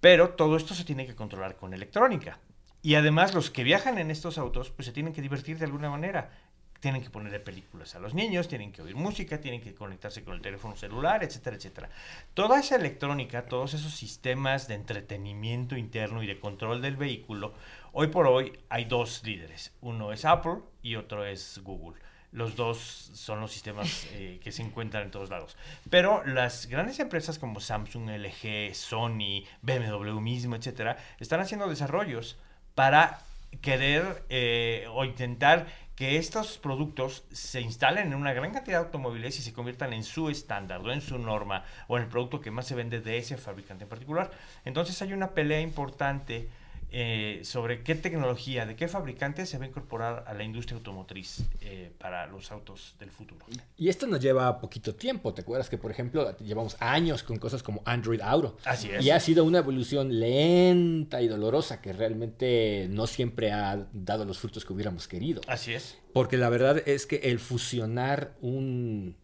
pero 0.02 0.32
todo 0.32 0.58
esto 0.58 0.74
se 0.74 0.84
tiene 0.84 1.06
que 1.06 1.16
controlar 1.16 1.56
con 1.56 1.74
electrónica. 1.74 2.40
Y 2.82 2.96
además 2.96 3.34
los 3.34 3.50
que 3.50 3.64
viajan 3.64 3.98
en 3.98 4.12
estos 4.12 4.38
autos 4.38 4.72
pues 4.72 4.88
se 4.88 4.92
tienen 4.92 5.14
que 5.14 5.22
divertir 5.22 5.58
de 5.58 5.66
alguna 5.66 5.90
manera 5.90 6.32
tienen 6.80 7.02
que 7.02 7.10
ponerle 7.10 7.40
películas 7.40 7.96
a 7.96 8.00
los 8.00 8.14
niños, 8.14 8.48
tienen 8.48 8.72
que 8.72 8.82
oír 8.82 8.96
música, 8.96 9.40
tienen 9.40 9.62
que 9.62 9.74
conectarse 9.74 10.24
con 10.24 10.36
el 10.36 10.42
teléfono 10.42 10.76
celular, 10.76 11.24
etcétera, 11.24 11.56
etcétera. 11.56 11.90
Toda 12.34 12.60
esa 12.60 12.76
electrónica, 12.76 13.46
todos 13.46 13.74
esos 13.74 13.94
sistemas 13.94 14.68
de 14.68 14.76
entretenimiento 14.76 15.76
interno 15.76 16.24
y 16.24 16.28
de 16.28 16.40
control 16.40 16.82
del 16.82 16.96
vehículo, 16.96 17.54
hoy 17.94 18.08
por 18.08 18.28
hoy 18.28 18.58
hay 18.70 18.86
dos 18.86 19.24
líderes. 19.24 19.74
Uno 19.82 20.12
es 20.12 20.26
Apple 20.26 20.60
y 20.82 20.96
otro 20.96 21.26
es 21.26 21.60
Google. 21.64 22.00
Los 22.32 22.56
dos 22.56 22.78
son 23.14 23.40
los 23.40 23.52
sistemas 23.52 24.08
eh, 24.12 24.40
que 24.44 24.52
se 24.52 24.62
encuentran 24.62 25.04
en 25.04 25.12
todos 25.12 25.30
lados. 25.30 25.58
Pero 25.90 26.24
las 26.26 26.68
grandes 26.68 27.00
empresas 27.00 27.40
como 27.40 27.60
Samsung, 27.60 28.10
LG, 28.10 28.76
Sony, 28.76 29.44
BMW 29.62 30.20
mismo, 30.20 30.56
etcétera, 30.56 30.98
están 31.20 31.40
haciendo 31.40 31.68
desarrollos 31.68 32.38
para 32.76 33.22
querer 33.62 34.24
eh, 34.30 34.86
o 34.92 35.06
intentar 35.06 35.68
que 35.98 36.18
estos 36.18 36.60
productos 36.60 37.26
se 37.32 37.60
instalen 37.60 38.10
en 38.10 38.14
una 38.14 38.32
gran 38.32 38.54
cantidad 38.54 38.78
de 38.78 38.86
automóviles 38.86 39.40
y 39.40 39.42
se 39.42 39.52
conviertan 39.52 39.94
en 39.94 40.04
su 40.04 40.30
estándar 40.30 40.80
o 40.82 40.94
en 40.94 41.02
su 41.02 41.18
norma 41.18 41.64
o 41.88 41.98
en 41.98 42.04
el 42.04 42.10
producto 42.10 42.40
que 42.40 42.52
más 42.52 42.68
se 42.68 42.76
vende 42.76 43.02
de 43.02 43.18
ese 43.18 43.36
fabricante 43.36 43.86
en 43.86 43.90
particular. 43.90 44.30
Entonces 44.64 45.02
hay 45.02 45.12
una 45.12 45.32
pelea 45.32 45.60
importante 45.60 46.50
eh, 46.90 47.42
sobre 47.44 47.84
qué 47.84 47.96
tecnología, 47.96 48.66
de 48.66 48.76
qué 48.78 48.88
fabricante 48.88 49.46
se 49.46 49.58
va 49.58 49.66
a 49.66 49.68
incorporar 49.68 50.24
a 50.26 50.34
la 50.34 50.44
industria 50.44 50.78
automotriz 50.78 51.44
eh, 51.60 51.92
para 51.98 52.28
los 52.28 52.50
autos 52.52 52.96
del 52.98 53.12
futuro. 53.12 53.46
Y 53.76 53.90
esto 53.90 54.08
nos 54.08 54.22
lleva 54.22 54.60
poquito 54.62 54.96
tiempo. 54.96 55.34
¿Te 55.34 55.42
acuerdas 55.42 55.70
que, 55.70 55.78
por 55.78 55.92
ejemplo, 55.92 56.38
llevamos 56.38 56.78
años 56.80 57.24
con 57.24 57.40
cosas 57.40 57.62
como 57.62 57.82
Android 57.84 58.22
Auto? 58.22 58.58
Así 58.64 58.90
es. 58.90 59.04
Y 59.04 59.10
ha 59.10 59.20
sido 59.20 59.44
una 59.44 59.60
evolución 59.60 60.18
lenta 60.18 61.22
y 61.22 61.28
dolorosa 61.28 61.82
que 61.82 61.92
realmente 61.92 62.88
no 62.90 63.06
siempre 63.06 63.52
ha 63.52 63.88
dado 63.92 64.24
los 64.24 64.40
frutos 64.40 64.64
que 64.64 64.72
hubiéramos 64.72 65.10
querido. 65.10 65.42
Así 65.48 65.74
es. 65.74 65.98
Porque 66.14 66.38
la 66.38 66.50
verdad 66.50 66.82
es 66.86 67.06
que 67.06 67.18
el 67.18 67.40
fusionar 67.40 68.36
un 68.40 69.18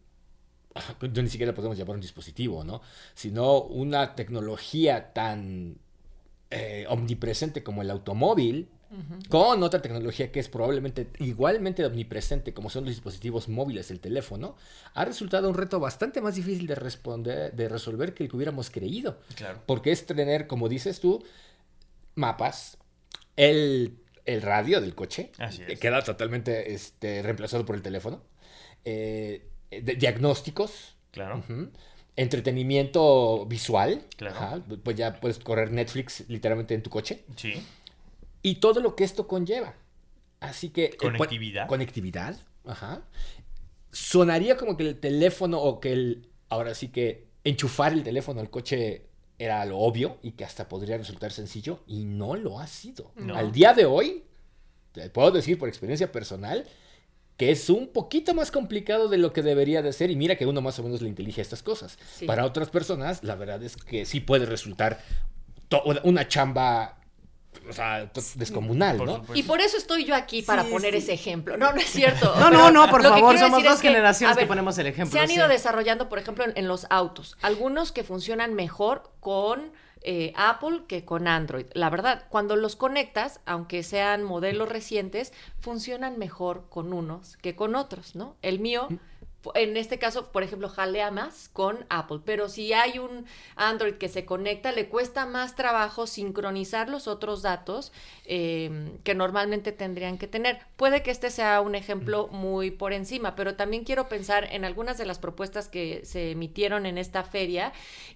yo 1.12 1.22
ni 1.22 1.28
siquiera 1.28 1.54
podemos 1.54 1.78
llamar 1.78 1.96
un 1.96 2.02
dispositivo, 2.02 2.64
¿no? 2.64 2.82
Sino 3.14 3.62
una 3.62 4.14
tecnología 4.14 5.12
tan 5.12 5.78
eh, 6.54 6.86
omnipresente 6.88 7.62
como 7.62 7.82
el 7.82 7.90
automóvil, 7.90 8.68
con 9.28 9.60
otra 9.64 9.82
tecnología 9.82 10.30
que 10.30 10.38
es 10.38 10.48
probablemente 10.48 11.08
igualmente 11.18 11.84
omnipresente 11.84 12.54
como 12.54 12.70
son 12.70 12.84
los 12.84 12.94
dispositivos 12.94 13.48
móviles, 13.48 13.90
el 13.90 13.98
teléfono, 13.98 14.54
ha 14.94 15.04
resultado 15.04 15.48
un 15.48 15.56
reto 15.56 15.80
bastante 15.80 16.20
más 16.20 16.36
difícil 16.36 16.68
de 16.68 16.76
responder, 16.76 17.52
de 17.54 17.68
resolver 17.68 18.14
que 18.14 18.22
el 18.22 18.30
que 18.30 18.36
hubiéramos 18.36 18.70
creído. 18.70 19.18
Claro. 19.34 19.60
Porque 19.66 19.90
es 19.90 20.06
tener, 20.06 20.46
como 20.46 20.68
dices 20.68 21.00
tú, 21.00 21.24
mapas, 22.14 22.78
el, 23.36 23.98
el 24.26 24.42
radio 24.42 24.80
del 24.80 24.94
coche, 24.94 25.32
que 25.66 25.76
queda 25.76 26.02
totalmente 26.02 26.72
este, 26.72 27.20
reemplazado 27.22 27.64
por 27.66 27.74
el 27.74 27.82
teléfono, 27.82 28.22
eh, 28.84 29.48
de- 29.70 29.96
diagnósticos, 29.96 30.94
Claro. 31.10 31.44
Entretenimiento 32.16 33.46
visual. 33.46 34.02
Claro. 34.16 34.36
Ajá, 34.36 34.62
Pues 34.82 34.96
ya 34.96 35.20
puedes 35.20 35.38
correr 35.38 35.70
Netflix 35.72 36.24
literalmente 36.28 36.74
en 36.74 36.82
tu 36.82 36.90
coche. 36.90 37.24
Sí. 37.36 37.54
Y 38.42 38.56
todo 38.56 38.80
lo 38.80 38.94
que 38.94 39.04
esto 39.04 39.26
conlleva. 39.26 39.74
Así 40.40 40.68
que. 40.70 40.84
eh, 40.84 40.96
Conectividad. 40.96 41.66
conectividad. 41.68 42.36
Ajá. 42.66 43.02
Sonaría 43.90 44.56
como 44.56 44.76
que 44.76 44.86
el 44.88 44.98
teléfono 45.00 45.60
o 45.60 45.80
que 45.80 45.92
el. 45.92 46.28
Ahora 46.48 46.74
sí 46.74 46.88
que 46.88 47.28
enchufar 47.44 47.92
el 47.92 48.02
teléfono 48.02 48.40
al 48.40 48.50
coche 48.50 49.06
era 49.38 49.64
lo 49.64 49.78
obvio 49.78 50.18
y 50.22 50.32
que 50.32 50.44
hasta 50.44 50.68
podría 50.68 50.96
resultar 50.98 51.32
sencillo. 51.32 51.80
Y 51.86 52.04
no 52.04 52.36
lo 52.36 52.58
ha 52.60 52.66
sido. 52.66 53.12
No. 53.16 53.34
Al 53.36 53.50
día 53.52 53.72
de 53.72 53.84
hoy, 53.86 54.24
te 54.92 55.08
puedo 55.10 55.30
decir 55.30 55.58
por 55.58 55.68
experiencia 55.68 56.12
personal 56.12 56.64
que 57.36 57.50
es 57.50 57.68
un 57.70 57.88
poquito 57.88 58.32
más 58.34 58.50
complicado 58.50 59.08
de 59.08 59.18
lo 59.18 59.32
que 59.32 59.42
debería 59.42 59.82
de 59.82 59.92
ser 59.92 60.10
y 60.10 60.16
mira 60.16 60.36
que 60.36 60.46
uno 60.46 60.60
más 60.60 60.78
o 60.78 60.82
menos 60.84 61.02
le 61.02 61.08
intelige 61.08 61.40
estas 61.40 61.62
cosas. 61.62 61.98
Sí. 62.16 62.26
Para 62.26 62.44
otras 62.44 62.70
personas, 62.70 63.24
la 63.24 63.34
verdad 63.34 63.62
es 63.62 63.76
que 63.76 64.04
sí 64.06 64.20
puede 64.20 64.46
resultar 64.46 65.00
to- 65.68 65.82
una 66.04 66.28
chamba 66.28 66.98
o 67.68 67.72
sea, 67.72 68.10
to- 68.12 68.20
descomunal, 68.34 68.98
¿no? 69.04 69.22
Y 69.32 69.44
por 69.44 69.60
eso 69.60 69.76
estoy 69.76 70.04
yo 70.04 70.14
aquí 70.14 70.42
para 70.42 70.64
Sí, 70.64 70.70
poner 70.70 70.92
sí. 70.92 70.98
ese 70.98 71.12
ejemplo. 71.14 71.56
No, 71.56 71.72
no 71.72 71.78
es 71.80 71.86
cierto. 71.90 72.34
No, 72.38 72.50
no, 72.50 72.70
no, 72.70 72.88
por 72.90 73.02
favor, 73.02 73.38
somos 73.38 73.62
dos 73.64 73.80
que, 73.80 73.88
generaciones 73.88 74.36
que 74.36 74.46
ponemos 74.46 74.76
el 74.78 74.86
ejemplo, 74.88 75.12
Se 75.12 75.20
han 75.20 75.28
sí. 75.28 75.34
ido 75.34 75.48
desarrollando, 75.48 76.08
por 76.08 76.18
ejemplo, 76.18 76.44
en, 76.44 76.52
en 76.56 76.68
los 76.68 76.86
autos. 76.90 77.36
Algunos 77.42 77.90
que 77.92 78.02
funcionan 78.04 78.54
mejor 78.54 79.10
con 79.20 79.72
eh, 80.04 80.32
Apple 80.36 80.82
que 80.86 81.04
con 81.04 81.26
Android. 81.26 81.66
La 81.72 81.90
verdad, 81.90 82.26
cuando 82.28 82.56
los 82.56 82.76
conectas, 82.76 83.40
aunque 83.46 83.82
sean 83.82 84.22
modelos 84.22 84.68
recientes, 84.68 85.32
funcionan 85.60 86.18
mejor 86.18 86.66
con 86.68 86.92
unos 86.92 87.36
que 87.38 87.56
con 87.56 87.74
otros, 87.74 88.14
¿no? 88.14 88.36
El 88.42 88.60
mío. 88.60 88.88
En 89.54 89.76
este 89.76 89.98
caso, 89.98 90.32
por 90.32 90.42
ejemplo, 90.42 90.68
jalea 90.68 91.10
más 91.10 91.48
con 91.52 91.84
Apple, 91.88 92.20
pero 92.24 92.48
si 92.48 92.72
hay 92.72 92.98
un 92.98 93.26
Android 93.56 93.94
que 93.94 94.08
se 94.08 94.24
conecta, 94.24 94.72
le 94.72 94.88
cuesta 94.88 95.26
más 95.26 95.54
trabajo 95.56 96.06
sincronizar 96.06 96.88
los 96.88 97.06
otros 97.08 97.42
datos 97.42 97.92
eh, 98.24 98.92
que 99.04 99.14
normalmente 99.14 99.72
tendrían 99.72 100.18
que 100.18 100.26
tener. 100.26 100.60
Puede 100.76 101.02
que 101.02 101.10
este 101.10 101.30
sea 101.30 101.60
un 101.60 101.74
ejemplo 101.74 102.28
muy 102.28 102.70
por 102.70 102.92
encima, 102.92 103.34
pero 103.34 103.54
también 103.56 103.84
quiero 103.84 104.08
pensar 104.08 104.48
en 104.52 104.64
algunas 104.64 104.98
de 104.98 105.06
las 105.06 105.18
propuestas 105.18 105.68
que 105.68 106.04
se 106.04 106.30
emitieron 106.32 106.86
en 106.86 106.98
esta 106.98 107.22
feria 107.24 107.72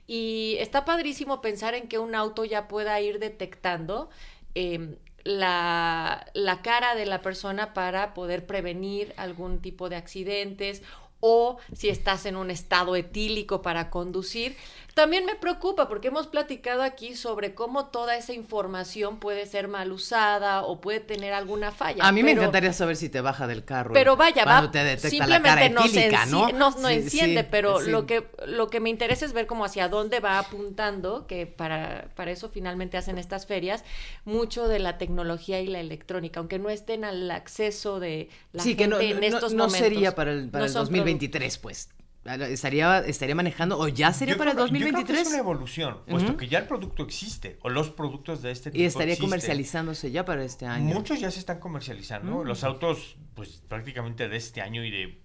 y 0.06 0.56
está 0.60 0.84
padrísimo 0.84 1.40
pensar 1.40 1.74
en 1.74 1.88
que 1.88 1.98
un 1.98 2.14
auto 2.14 2.44
ya 2.44 2.68
pueda 2.68 3.00
ir 3.00 3.18
detectando. 3.18 4.10
eh, 4.54 4.96
la, 5.24 6.26
la 6.32 6.62
cara 6.62 6.94
de 6.94 7.04
la 7.04 7.20
persona 7.20 7.74
para 7.74 8.14
poder 8.14 8.46
prevenir 8.46 9.12
algún 9.16 9.60
tipo 9.60 9.88
de 9.90 9.96
accidentes 9.96 10.82
o 11.20 11.58
si 11.74 11.88
estás 11.88 12.26
en 12.26 12.36
un 12.36 12.50
estado 12.50 12.96
etílico 12.96 13.62
para 13.62 13.90
conducir. 13.90 14.56
También 14.98 15.24
me 15.26 15.36
preocupa 15.36 15.88
porque 15.88 16.08
hemos 16.08 16.26
platicado 16.26 16.82
aquí 16.82 17.14
sobre 17.14 17.54
cómo 17.54 17.86
toda 17.86 18.16
esa 18.16 18.32
información 18.32 19.20
puede 19.20 19.46
ser 19.46 19.68
mal 19.68 19.92
usada 19.92 20.64
o 20.64 20.80
puede 20.80 20.98
tener 20.98 21.32
alguna 21.32 21.70
falla. 21.70 22.04
A 22.04 22.10
mí 22.10 22.24
me 22.24 22.32
encantaría 22.32 22.72
saber 22.72 22.96
si 22.96 23.08
te 23.08 23.20
baja 23.20 23.46
del 23.46 23.64
carro. 23.64 23.94
pero 23.94 24.16
vaya, 24.16 24.44
va, 24.44 24.68
te 24.72 24.82
detecta 24.82 25.08
simplemente 25.10 25.48
la 25.48 25.54
cara 25.54 25.68
no, 25.68 25.84
etílica, 25.84 26.26
¿no? 26.26 26.48
no, 26.48 26.70
no 26.72 26.88
Sí, 26.88 26.94
enciende, 26.94 27.42
sí, 27.42 27.48
pero 27.48 27.80
sí. 27.80 27.90
lo 27.92 28.06
que 28.06 28.26
lo 28.44 28.70
que 28.70 28.80
me 28.80 28.90
interesa 28.90 29.24
es 29.24 29.32
ver 29.32 29.46
como 29.46 29.64
hacia 29.64 29.88
dónde 29.88 30.18
va 30.18 30.40
apuntando, 30.40 31.28
que 31.28 31.46
para, 31.46 32.08
para 32.16 32.32
eso 32.32 32.48
finalmente 32.48 32.96
hacen 32.96 33.18
estas 33.18 33.46
ferias, 33.46 33.84
mucho 34.24 34.66
de 34.66 34.80
la 34.80 34.98
tecnología 34.98 35.60
y 35.60 35.68
la 35.68 35.78
electrónica, 35.78 36.40
aunque 36.40 36.58
no 36.58 36.70
estén 36.70 37.04
al 37.04 37.30
acceso 37.30 38.00
de 38.00 38.30
la 38.52 38.64
sí, 38.64 38.70
gente 38.70 38.82
que 38.82 38.88
no, 38.88 38.98
en 39.00 39.20
no- 39.20 39.26
estos 39.26 39.52
no 39.52 39.66
momentos. 39.66 39.78
sería 39.78 40.16
para 40.16 40.32
el, 40.32 40.48
para 40.50 40.62
No 40.62 40.66
el 40.66 40.72
son 40.72 40.82
2023, 40.82 41.58
pues. 41.58 41.90
Estaría, 42.34 42.98
estaría 43.00 43.34
manejando, 43.34 43.78
o 43.78 43.88
ya 43.88 44.12
sería 44.12 44.34
Yo 44.34 44.38
para 44.38 44.50
el 44.52 44.56
creo- 44.56 44.66
yo 44.66 44.70
creo 44.72 44.80
que 44.80 44.90
2023. 44.92 45.20
es 45.22 45.28
una 45.28 45.38
evolución, 45.38 45.98
puesto 46.08 46.36
que 46.36 46.48
ya 46.48 46.58
el 46.58 46.66
producto 46.66 47.02
existe, 47.02 47.58
o 47.62 47.68
los 47.68 47.90
productos 47.90 48.42
de 48.42 48.50
este 48.50 48.70
tipo 48.70 48.82
Y 48.82 48.86
estaría 48.86 49.14
existen. 49.14 49.28
comercializándose 49.28 50.10
ya 50.10 50.24
para 50.24 50.44
este 50.44 50.66
año. 50.66 50.94
Muchos 50.94 51.20
ya 51.20 51.30
se 51.30 51.38
están 51.40 51.58
comercializando. 51.60 52.44
Mm. 52.44 52.46
Los 52.46 52.64
autos, 52.64 53.16
pues 53.34 53.62
prácticamente 53.68 54.28
de 54.28 54.36
este 54.36 54.60
año 54.62 54.84
y 54.84 54.90
de 54.90 55.18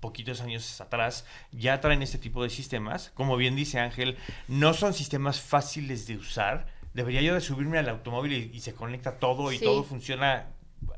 poquitos 0.00 0.40
años 0.40 0.80
atrás, 0.80 1.24
ya 1.52 1.80
traen 1.80 2.02
este 2.02 2.18
tipo 2.18 2.42
de 2.42 2.50
sistemas. 2.50 3.10
Como 3.14 3.36
bien 3.36 3.54
dice 3.54 3.78
Ángel, 3.78 4.16
no 4.48 4.74
son 4.74 4.92
sistemas 4.94 5.40
fáciles 5.40 6.06
de 6.06 6.16
usar. 6.16 6.66
Debería 6.94 7.20
yo 7.22 7.34
de 7.34 7.40
subirme 7.40 7.78
al 7.78 7.88
automóvil 7.88 8.32
y, 8.32 8.56
y 8.56 8.60
se 8.60 8.72
conecta 8.74 9.18
todo 9.18 9.52
y 9.52 9.58
Sí. 9.58 9.64
todo 9.64 9.84
funciona 9.84 10.48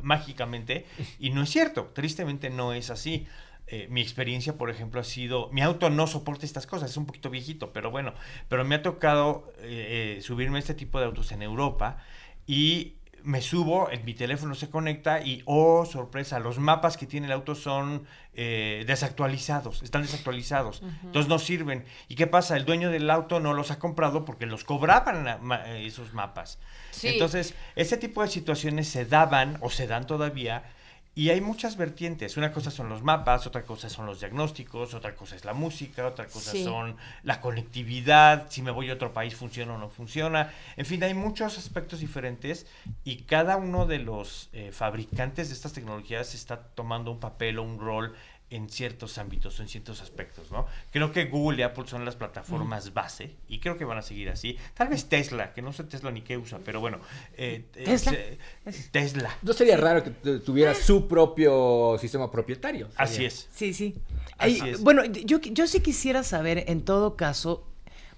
mágicamente. 0.00 0.86
Y 1.18 1.30
no 1.30 1.42
es 1.42 1.50
cierto, 1.50 1.90
tristemente 1.94 2.50
no 2.50 2.72
es 2.72 2.90
así. 2.90 3.26
Eh, 3.72 3.86
mi 3.88 4.00
experiencia, 4.00 4.58
por 4.58 4.68
ejemplo, 4.68 5.00
ha 5.00 5.04
sido, 5.04 5.48
mi 5.52 5.62
auto 5.62 5.90
no 5.90 6.08
soporta 6.08 6.44
estas 6.44 6.66
cosas, 6.66 6.90
es 6.90 6.96
un 6.96 7.06
poquito 7.06 7.30
viejito, 7.30 7.72
pero 7.72 7.92
bueno, 7.92 8.14
pero 8.48 8.64
me 8.64 8.74
ha 8.74 8.82
tocado 8.82 9.52
eh, 9.58 10.16
eh, 10.18 10.22
subirme 10.22 10.56
a 10.56 10.58
este 10.58 10.74
tipo 10.74 10.98
de 10.98 11.06
autos 11.06 11.30
en 11.30 11.42
Europa 11.42 11.98
y 12.48 12.94
me 13.22 13.42
subo, 13.42 13.90
en 13.90 14.04
mi 14.04 14.14
teléfono 14.14 14.54
se 14.54 14.70
conecta 14.70 15.20
y, 15.20 15.42
oh, 15.44 15.84
sorpresa, 15.84 16.40
los 16.40 16.58
mapas 16.58 16.96
que 16.96 17.06
tiene 17.06 17.26
el 17.26 17.32
auto 17.32 17.54
son 17.54 18.06
eh, 18.34 18.82
desactualizados, 18.86 19.82
están 19.82 20.02
desactualizados, 20.02 20.82
entonces 21.04 21.28
no 21.28 21.38
sirven. 21.38 21.84
¿Y 22.08 22.14
qué 22.14 22.26
pasa? 22.26 22.56
El 22.56 22.64
dueño 22.64 22.90
del 22.90 23.08
auto 23.10 23.38
no 23.38 23.52
los 23.52 23.70
ha 23.70 23.78
comprado 23.78 24.24
porque 24.24 24.46
los 24.46 24.64
cobraban 24.64 25.38
ma- 25.42 25.68
esos 25.76 26.14
mapas. 26.14 26.58
Sí. 26.92 27.08
Entonces, 27.08 27.54
ese 27.76 27.98
tipo 27.98 28.22
de 28.22 28.28
situaciones 28.28 28.88
se 28.88 29.04
daban 29.04 29.58
o 29.60 29.68
se 29.70 29.86
dan 29.86 30.06
todavía 30.06 30.64
y 31.20 31.28
hay 31.28 31.42
muchas 31.42 31.76
vertientes. 31.76 32.38
Una 32.38 32.50
cosa 32.50 32.70
son 32.70 32.88
los 32.88 33.02
mapas, 33.02 33.46
otra 33.46 33.64
cosa 33.66 33.90
son 33.90 34.06
los 34.06 34.20
diagnósticos, 34.20 34.94
otra 34.94 35.14
cosa 35.14 35.36
es 35.36 35.44
la 35.44 35.52
música, 35.52 36.06
otra 36.06 36.24
cosa 36.24 36.52
Sí. 36.52 36.64
son 36.64 36.96
la 37.24 37.42
conectividad, 37.42 38.46
si 38.48 38.62
me 38.62 38.70
voy 38.70 38.88
a 38.88 38.94
otro 38.94 39.12
país 39.12 39.34
funciona 39.36 39.74
o 39.74 39.78
no 39.78 39.90
funciona. 39.90 40.50
En 40.78 40.86
fin, 40.86 41.04
hay 41.04 41.12
muchos 41.12 41.58
aspectos 41.58 42.00
diferentes 42.00 42.64
y 43.04 43.16
cada 43.24 43.58
uno 43.58 43.84
de 43.84 43.98
los 43.98 44.48
eh, 44.54 44.72
fabricantes 44.72 45.48
de 45.48 45.54
estas 45.56 45.74
tecnologías 45.74 46.34
está 46.34 46.56
tomando 46.74 47.10
un 47.10 47.20
papel 47.20 47.58
o 47.58 47.64
un 47.64 47.78
rol 47.78 48.14
en 48.50 48.68
ciertos 48.68 49.16
ámbitos 49.18 49.58
o 49.58 49.62
en 49.62 49.68
ciertos 49.68 50.00
aspectos, 50.02 50.50
¿no? 50.50 50.66
Creo 50.90 51.12
que 51.12 51.26
Google 51.26 51.60
y 51.60 51.62
Apple 51.62 51.84
son 51.86 52.04
las 52.04 52.16
plataformas 52.16 52.92
base 52.92 53.36
y 53.48 53.60
creo 53.60 53.76
que 53.78 53.84
van 53.84 53.98
a 53.98 54.02
seguir 54.02 54.28
así. 54.28 54.58
Tal 54.74 54.88
vez 54.88 55.08
Tesla, 55.08 55.52
que 55.54 55.62
no 55.62 55.72
sé 55.72 55.84
Tesla 55.84 56.10
ni 56.10 56.22
qué 56.22 56.36
usa, 56.36 56.58
pero 56.64 56.80
bueno. 56.80 56.98
eh, 57.36 57.64
¿Tesla? 57.72 58.12
eh, 58.12 58.38
Tesla. 58.90 59.30
No 59.42 59.52
sería 59.52 59.76
raro 59.76 60.02
que 60.02 60.10
tu- 60.10 60.40
tuviera 60.40 60.74
su 60.74 61.06
propio 61.06 61.96
sistema 62.00 62.30
propietario. 62.30 62.88
Así 62.96 63.24
es. 63.24 63.48
Sí, 63.54 63.72
sí. 63.72 63.94
Así 64.36 64.58
Ay, 64.62 64.70
es. 64.70 64.82
Bueno, 64.82 65.04
yo, 65.04 65.38
yo 65.40 65.66
sí 65.66 65.80
quisiera 65.80 66.22
saber, 66.24 66.64
en 66.66 66.82
todo 66.82 67.16
caso, 67.16 67.64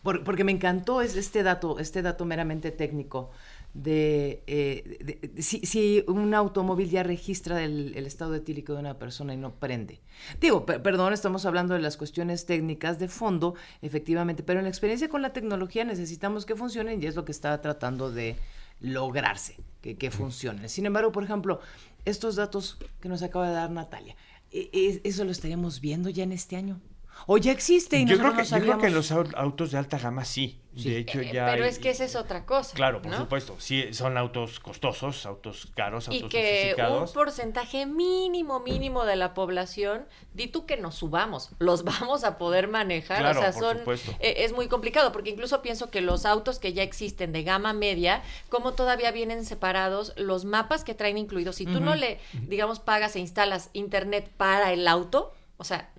por- 0.02 0.24
porque 0.24 0.44
me 0.44 0.52
encantó 0.52 1.00
es- 1.02 1.16
este 1.16 1.42
dato, 1.42 1.78
este 1.78 2.02
dato 2.02 2.24
meramente 2.24 2.70
técnico 2.70 3.30
de, 3.74 4.42
eh, 4.46 4.98
de- 5.02 5.28
de- 5.28 5.42
si, 5.42 5.60
si 5.64 6.04
un 6.06 6.34
automóvil 6.34 6.90
ya 6.90 7.02
registra 7.02 7.64
el, 7.64 7.94
el 7.96 8.04
estado 8.06 8.34
etílico 8.34 8.74
de 8.74 8.80
una 8.80 8.98
persona 8.98 9.32
y 9.32 9.38
no 9.38 9.54
prende. 9.54 10.00
Digo, 10.40 10.66
per- 10.66 10.82
perdón, 10.82 11.12
estamos 11.14 11.46
hablando 11.46 11.72
de 11.74 11.80
las 11.80 11.96
cuestiones 11.96 12.44
técnicas 12.44 12.98
de 12.98 13.08
fondo, 13.08 13.54
efectivamente, 13.80 14.42
pero 14.42 14.60
en 14.60 14.64
la 14.64 14.68
experiencia 14.70 15.08
con 15.08 15.22
la 15.22 15.32
tecnología 15.32 15.84
necesitamos 15.84 16.44
que 16.44 16.54
funcionen 16.54 17.02
y 17.02 17.06
es 17.06 17.16
lo 17.16 17.24
que 17.24 17.32
está 17.32 17.58
tratando 17.62 18.10
de 18.10 18.36
lograrse, 18.80 19.56
que, 19.80 19.96
que 19.96 20.10
funcionen. 20.10 20.68
Sin 20.68 20.84
embargo, 20.84 21.12
por 21.12 21.24
ejemplo, 21.24 21.60
estos 22.04 22.36
datos 22.36 22.76
que 23.00 23.08
nos 23.08 23.22
acaba 23.22 23.48
de 23.48 23.54
dar 23.54 23.70
Natalia, 23.70 24.16
e- 24.50 24.68
e- 24.72 25.00
¿eso 25.04 25.24
lo 25.24 25.30
estaríamos 25.30 25.80
viendo 25.80 26.10
ya 26.10 26.24
en 26.24 26.32
este 26.32 26.56
año? 26.56 26.80
¿O 27.26 27.38
ya 27.38 27.52
existe 27.52 27.98
y 27.98 28.04
Yo 28.04 28.18
creo, 28.18 28.32
que, 28.32 28.38
no 28.42 28.44
yo 28.44 28.58
creo 28.58 28.78
que 28.78 28.90
los 28.90 29.12
au- 29.12 29.32
autos 29.36 29.70
de 29.70 29.78
alta 29.78 29.98
gama 29.98 30.24
sí. 30.24 30.58
De 30.72 30.96
hecho, 30.96 31.20
Eh, 31.20 31.30
ya. 31.32 31.46
pero 31.46 31.64
hay- 31.64 31.68
es 31.70 31.78
que 31.78 31.90
esa 31.90 32.04
es 32.04 32.16
otra 32.16 32.46
cosa. 32.46 32.74
Claro, 32.74 33.00
por 33.02 33.12
¿no? 33.12 33.18
supuesto. 33.18 33.56
Sí, 33.60 33.92
son 33.92 34.16
autos 34.16 34.58
costosos, 34.58 35.26
autos 35.26 35.68
caros, 35.76 36.08
Y 36.10 36.16
autos 36.16 36.30
que 36.30 36.38
un 36.40 36.46
sofisticados. 36.76 37.12
porcentaje 37.12 37.84
mínimo, 37.86 38.58
mínimo 38.60 39.04
de 39.04 39.16
la 39.16 39.34
población, 39.34 40.06
di 40.32 40.46
tú 40.48 40.64
que 40.66 40.78
nos 40.78 40.94
subamos, 40.96 41.50
los 41.58 41.84
vamos 42.10 42.24
a 42.24 42.38
poder 42.38 42.68
manejar. 42.68 43.18
Claro, 43.18 43.38
o 43.38 43.42
sea, 43.42 43.52
por 43.52 43.62
son, 43.62 43.78
supuesto. 43.80 44.12
eh, 44.18 44.34
es 44.38 44.52
muy 44.54 44.66
complicado, 44.68 45.12
porque 45.12 45.30
incluso 45.30 45.60
pienso 45.62 45.90
que 45.90 46.00
los 46.00 46.24
autos 46.26 46.58
que 46.58 46.72
ya 46.72 46.82
existen 46.82 47.32
de 47.32 47.42
gama 47.44 47.72
media, 47.74 48.22
como 48.48 48.72
todavía 48.72 49.10
vienen 49.12 49.44
separados, 49.44 50.14
los 50.16 50.44
mapas 50.46 50.82
que 50.84 50.94
traen 50.94 51.18
incluidos, 51.18 51.56
si 51.56 51.66
tú 51.66 51.80
no 51.80 51.94
le, 51.94 52.18
digamos, 52.48 52.80
pagas 52.80 53.14
e 53.14 53.20
instalas 53.20 53.68
internet 53.74 54.28
para 54.38 54.72
el 54.72 54.88
auto, 54.88 55.34
o 55.58 55.64
sea, 55.64 55.90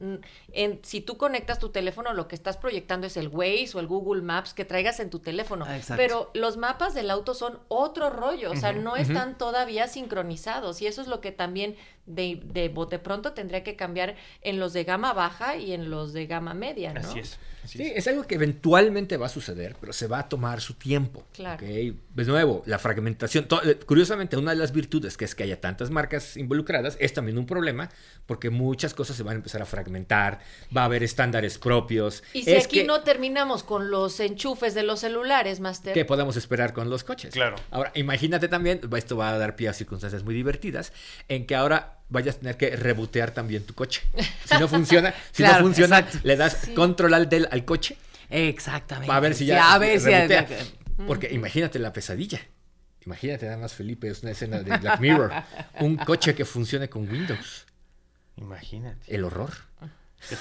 en, 0.54 0.80
si 0.84 1.02
tú 1.02 1.18
conectas 1.18 1.60
tu 1.60 1.70
teléfono, 1.70 2.14
lo 2.14 2.28
que 2.28 2.36
estás 2.36 2.58
proyectando 2.58 3.08
es 3.08 3.18
el 3.18 3.28
Waze 3.28 3.72
o 3.76 3.80
el 3.80 3.88
Google 3.88 4.22
Maps 4.22 4.54
que 4.54 4.66
traigas 4.66 5.00
en 5.00 5.10
tu 5.10 5.20
teléfono. 5.20 5.66
Ah, 5.68 5.76
exacto. 5.78 6.02
Pero 6.02 6.32
los 6.34 6.58
mapas 6.58 6.94
del 6.94 7.10
auto 7.10 7.34
son 7.34 7.60
otro 7.68 8.10
rollo, 8.10 8.52
o 8.52 8.56
sea, 8.56 8.72
no 8.74 8.96
están 8.96 9.38
todavía 9.38 9.88
sincronizados. 9.88 10.82
Y 10.82 10.88
eso 10.88 11.02
es 11.02 11.08
lo 11.08 11.22
que 11.22 11.32
también 11.32 11.76
de, 12.06 12.42
de 12.44 12.70
bote 12.70 13.00
pronto 13.00 13.34
tendría 13.34 13.64
que 13.64 13.76
cambiar 13.76 14.16
en 14.42 14.60
los 14.60 14.74
de 14.74 14.84
gama 14.84 15.14
baja 15.14 15.56
y 15.58 15.74
en 15.74 15.90
los 15.90 16.14
de 16.14 16.28
gama 16.28 16.54
media, 16.54 16.94
¿no? 16.94 17.00
Así 17.00 17.20
es. 17.20 17.40
así 17.64 17.78
Sí, 17.78 17.84
es. 17.86 17.98
es 17.98 18.08
algo 18.08 18.24
que 18.24 18.36
eventualmente 18.36 19.16
va 19.18 19.28
a 19.28 19.30
suceder, 19.30 19.76
pero 19.80 19.94
se 19.94 20.08
va 20.08 20.20
a 20.20 20.30
tomar 20.30 20.60
su 20.60 20.74
tiempo. 20.74 21.24
Claro. 21.34 21.66
De 21.66 22.26
nuevo, 22.26 22.62
la 22.66 22.78
fragmentación. 22.78 23.48
eh, 23.64 23.76
Curiosamente, 23.86 24.36
una 24.38 24.52
de 24.52 24.58
las 24.58 24.74
virtudes 24.74 25.16
que 25.18 25.26
es 25.26 25.34
que 25.34 25.44
haya 25.44 25.62
tantas 25.62 25.90
marcas 25.90 26.36
involucradas 26.38 26.98
es 27.00 27.14
también 27.14 27.38
un 27.38 27.46
problema, 27.46 27.90
porque 28.26 28.50
muchas 28.50 28.94
cosas 28.94 29.16
se 29.16 29.24
van 29.24 29.34
a 29.34 29.38
empezar 29.38 29.62
a 29.62 29.66
fragmentar, 29.66 30.40
va 30.76 30.82
a 30.82 30.86
haber 30.86 31.04
estándares 31.04 31.58
propios. 31.58 32.24
Y 32.34 32.44
si 32.44 32.52
Es 32.54 32.66
aquí 32.66 32.80
que- 32.80 32.84
no 32.86 33.02
terminamos 33.02 33.64
con 33.64 33.92
los 33.92 34.20
enchufes 34.20 34.74
de 34.74 34.84
los 34.84 35.00
celulares, 35.02 35.60
Master. 35.60 35.94
¿Qué 35.94 36.06
podemos 36.06 36.36
esperar 36.38 36.74
con 36.74 36.90
los 36.90 37.04
coches? 37.04 37.34
Claro. 37.34 37.56
Ahora, 37.72 37.92
imagínate 37.96 38.48
también, 38.48 38.82
esto 38.98 39.18
va 39.18 39.30
a 39.32 39.38
dar 39.38 39.56
pie 39.56 39.70
a 39.70 39.74
circunstancias 39.74 40.24
muy 40.24 40.34
divertidas, 40.36 40.94
en 41.28 41.46
que 41.46 41.56
ahora 41.56 42.00
vayas 42.10 42.36
a 42.36 42.40
tener 42.40 42.58
que 42.58 42.76
rebotear 42.76 43.32
también 43.32 43.66
tu 43.66 43.74
coche. 43.74 44.02
Si 44.46 44.58
no 44.60 44.68
funciona, 44.68 45.14
si 45.32 45.44
Claro, 45.44 45.60
no 45.60 45.66
funciona, 45.66 46.00
exacto. 46.00 46.28
le 46.28 46.36
das 46.36 46.70
control 46.76 47.14
al, 47.14 47.30
del, 47.30 47.48
al 47.52 47.66
coche 47.66 47.98
Exactamente. 48.30 49.12
a 49.14 49.20
ver 49.20 49.34
si 49.36 49.40
Sí, 49.40 49.46
ya 49.48 49.74
a 49.74 49.78
ver 49.78 50.00
si. 50.00 50.10
Porque 51.08 51.30
imagínate 51.32 51.80
la 51.80 51.92
pesadilla. 51.94 52.40
Imagínate 53.06 53.46
nada 53.48 53.58
más, 53.58 53.74
Felipe, 53.74 54.08
es 54.08 54.22
una 54.24 54.32
escena 54.32 54.60
de 54.62 54.78
Black 54.78 55.00
Mirror. 55.02 55.32
Un 55.82 55.98
coche 55.98 56.34
que 56.36 56.46
funcione 56.46 56.88
con 56.90 57.10
Windows. 57.10 57.66
Imagínate. 58.38 59.14
El 59.14 59.24
horror. 59.26 59.52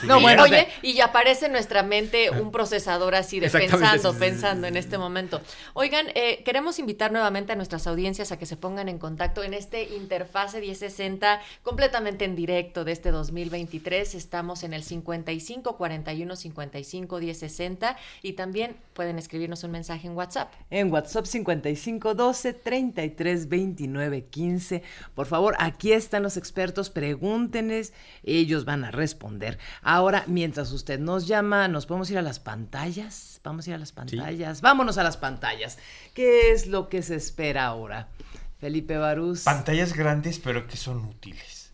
No, 0.05 0.21
bueno, 0.21 0.45
Oye, 0.45 0.69
y 0.83 0.95
ya 0.95 1.07
aparece 1.07 1.47
en 1.47 1.53
nuestra 1.53 1.83
mente 1.83 2.31
un 2.31 2.51
procesador 2.51 3.15
así 3.15 3.41
de 3.41 3.51
pensando, 3.51 4.15
pensando 4.15 4.67
en 4.67 4.77
este 4.77 4.99
momento. 4.99 5.41
Oigan, 5.75 6.07
eh, 6.15 6.43
queremos 6.45 6.79
invitar 6.79 7.13
nuevamente 7.13 7.53
a 7.53 7.57
nuestras 7.57 7.87
audiencias 7.87 8.33
a 8.33 8.39
que 8.39 8.47
se 8.47 8.57
pongan 8.57 8.89
en 8.89 8.99
contacto 8.99 9.43
en 9.43 9.55
este 9.55 9.85
Interfase 9.85 10.61
1060 10.61 11.41
completamente 11.63 12.25
en 12.25 12.37
directo 12.37 12.85
de 12.85 12.93
este 12.93 13.11
2023. 13.11 14.15
Estamos 14.15 14.63
en 14.63 14.73
el 14.73 14.83
55 14.83 15.77
41 15.77 16.37
55 16.37 17.19
1060 17.19 17.97
y 18.23 18.33
también 18.35 18.77
pueden 18.95 19.19
escribirnos 19.19 19.65
un 19.65 19.73
mensaje 19.73 20.07
en 20.07 20.17
WhatsApp. 20.17 20.53
En 20.71 20.93
WhatsApp 20.93 21.27
55 21.27 22.15
12 22.15 22.53
33 22.53 23.49
29 23.49 24.25
15. 24.27 24.83
Por 25.15 25.27
favor, 25.27 25.55
aquí 25.59 25.93
están 25.93 26.23
los 26.23 26.37
expertos, 26.37 26.91
pregúntenles, 26.91 27.93
ellos 28.23 28.65
van 28.65 28.85
a 28.85 28.91
responder. 28.91 29.59
Ahora, 29.83 30.25
mientras 30.27 30.71
usted 30.73 30.99
nos 31.01 31.27
llama, 31.27 31.69
nos 31.69 31.87
podemos 31.87 32.11
ir 32.11 32.19
a 32.19 32.23
las 32.23 32.41
pantallas. 32.41 33.41
Vamos 33.43 33.67
a 33.67 33.71
ir 33.71 33.75
a 33.77 33.79
las 33.79 33.93
pantallas. 33.93 34.61
Vámonos 34.61 34.99
a 34.99 35.03
las 35.03 35.17
pantallas. 35.17 35.79
¿Qué 36.15 36.53
es 36.53 36.67
lo 36.67 36.89
que 36.89 37.03
se 37.03 37.15
espera 37.17 37.67
ahora? 37.67 38.09
Felipe 38.59 38.97
Barús. 38.97 39.41
Pantallas 39.43 39.93
grandes, 39.95 40.39
pero 40.39 40.67
que 40.69 40.77
son 40.77 41.05
útiles. 41.05 41.73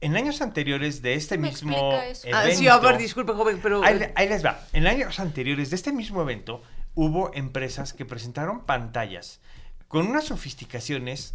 En 0.00 0.16
años 0.16 0.40
anteriores 0.40 1.02
de 1.02 1.14
este 1.14 1.36
¿Me 1.36 1.50
mismo? 1.50 1.92
Ah, 1.92 2.02
sí, 2.14 2.28
evento- 2.28 2.72
a 2.72 2.78
ver, 2.78 2.96
disculpe, 2.98 3.32
joven, 3.34 3.60
pero. 3.62 3.82
Ahí 3.84 4.28
les 4.28 4.44
va. 4.44 4.60
En 4.72 4.86
años 4.86 5.20
anteriores 5.20 5.68
de 5.70 5.76
este 5.76 5.92
mismo 5.92 6.22
evento 6.22 6.62
hubo 6.94 7.32
empresas 7.34 7.92
que 7.92 8.04
presentaron 8.06 8.64
pantallas 8.64 9.40
con 9.88 10.06
unas 10.06 10.24
sofisticaciones, 10.24 11.34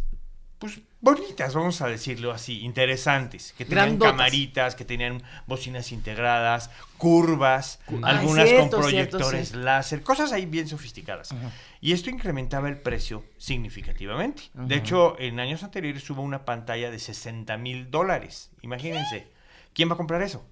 pues 0.58 0.80
bonitas, 1.00 1.54
vamos 1.54 1.82
a 1.82 1.86
decirlo 1.86 2.32
así, 2.32 2.60
interesantes, 2.60 3.54
que 3.56 3.64
tenían 3.64 3.88
Grandotas. 3.88 4.12
camaritas, 4.12 4.74
que 4.74 4.84
tenían 4.84 5.22
bocinas 5.46 5.92
integradas, 5.92 6.70
curvas, 6.96 7.78
Ah, 8.02 8.10
algunas 8.10 8.48
cierto, 8.48 8.76
con 8.78 8.88
cierto, 8.90 9.18
proyectores 9.18 9.54
láser, 9.54 10.02
cosas 10.02 10.32
ahí 10.32 10.46
bien 10.46 10.66
sofisticadas. 10.66 11.34
Y 11.80 11.92
esto 11.92 12.08
incrementaba 12.10 12.68
el 12.68 12.78
precio 12.78 13.24
significativamente. 13.36 14.44
De 14.54 14.76
hecho, 14.76 15.16
en 15.18 15.40
años 15.40 15.62
anteriores 15.62 16.08
hubo 16.10 16.22
una 16.22 16.44
pantalla 16.44 16.90
de 16.90 16.98
60 16.98 17.56
mil 17.58 17.90
dólares. 17.90 18.50
Imagínense, 18.62 19.28
¿quién 19.74 19.90
va 19.90 19.94
a 19.94 19.96
comprar 19.98 20.22
eso? 20.22 20.46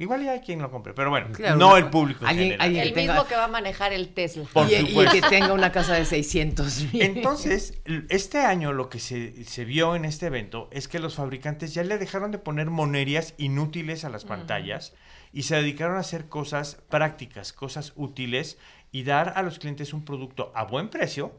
Igual 0.00 0.24
ya 0.24 0.32
hay 0.32 0.40
quien 0.40 0.60
lo 0.62 0.70
compre, 0.70 0.94
pero 0.94 1.10
bueno, 1.10 1.28
Claro, 1.32 1.56
no 1.56 1.76
el 1.76 1.90
público. 1.90 2.24
en 2.24 2.28
Alguien- 2.30 2.46
general. 2.48 2.66
alguien- 2.66 2.82
El 2.88 2.94
tenga- 2.94 3.12
mismo 3.12 3.28
que 3.28 3.36
va 3.36 3.44
a 3.44 3.48
manejar 3.48 3.92
el 3.92 4.08
Tesla. 4.08 4.44
Por 4.52 4.66
y, 4.66 4.86
que 5.12 5.20
tenga 5.28 5.52
una 5.52 5.70
casa 5.70 5.94
de 5.94 6.04
600 6.06 6.92
mil. 6.92 7.02
Entonces, 7.02 7.74
este 8.08 8.38
año 8.38 8.72
lo 8.72 8.88
que 8.88 8.98
se, 8.98 9.44
se 9.44 9.64
vio 9.64 9.94
en 9.94 10.04
este 10.06 10.26
evento 10.26 10.68
es 10.72 10.88
que 10.88 10.98
los 10.98 11.14
fabricantes 11.16 11.74
ya 11.74 11.84
le 11.84 11.98
dejaron 11.98 12.30
de 12.32 12.38
poner 12.38 12.70
monerías 12.70 13.34
inútiles 13.36 14.04
a 14.04 14.08
las 14.08 14.24
pantallas 14.24 14.94
y 15.32 15.42
se 15.42 15.54
dedicaron 15.56 15.96
a 15.96 16.00
hacer 16.00 16.28
cosas 16.28 16.78
prácticas, 16.88 17.52
cosas 17.52 17.92
útiles 17.94 18.56
y 18.92 19.04
dar 19.04 19.34
a 19.36 19.42
los 19.42 19.58
clientes 19.58 19.92
un 19.92 20.04
producto 20.04 20.50
a 20.56 20.64
buen 20.64 20.88
precio 20.88 21.32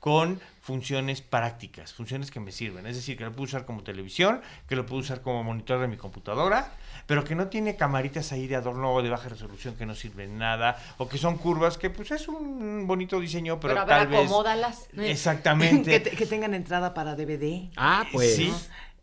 con 0.00 0.40
funciones 0.62 1.20
prácticas, 1.20 1.92
funciones 1.92 2.30
que 2.30 2.40
me 2.40 2.52
sirven. 2.52 2.86
Es 2.86 2.96
decir, 2.96 3.18
que 3.18 3.24
lo 3.24 3.32
puedo 3.32 3.44
usar 3.44 3.66
como 3.66 3.82
televisión, 3.82 4.40
que 4.66 4.74
lo 4.74 4.86
puedo 4.86 5.00
usar 5.00 5.20
como 5.20 5.44
monitor 5.44 5.78
de 5.78 5.88
mi 5.88 5.96
computadora, 5.98 6.72
pero 7.10 7.24
que 7.24 7.34
no 7.34 7.48
tiene 7.48 7.74
camaritas 7.74 8.30
ahí 8.30 8.46
de 8.46 8.54
adorno 8.54 8.94
o 8.94 9.02
de 9.02 9.10
baja 9.10 9.28
resolución 9.28 9.74
que 9.74 9.84
no 9.84 9.96
sirven 9.96 10.38
nada, 10.38 10.76
o 10.96 11.08
que 11.08 11.18
son 11.18 11.38
curvas 11.38 11.76
que 11.76 11.90
pues 11.90 12.12
es 12.12 12.28
un 12.28 12.86
bonito 12.86 13.18
diseño, 13.18 13.58
pero, 13.58 13.74
Pero, 13.74 13.80
a 13.82 13.84
ver, 13.84 13.96
tal 13.96 14.06
vez... 14.06 14.20
acomódalas. 14.20 14.86
Exactamente. 14.96 15.90
que, 15.90 15.98
te- 15.98 16.10
que 16.16 16.26
tengan 16.26 16.54
entrada 16.54 16.94
para 16.94 17.16
DVD. 17.16 17.68
Ah, 17.76 18.04
pues. 18.12 18.36
Sí. 18.36 18.54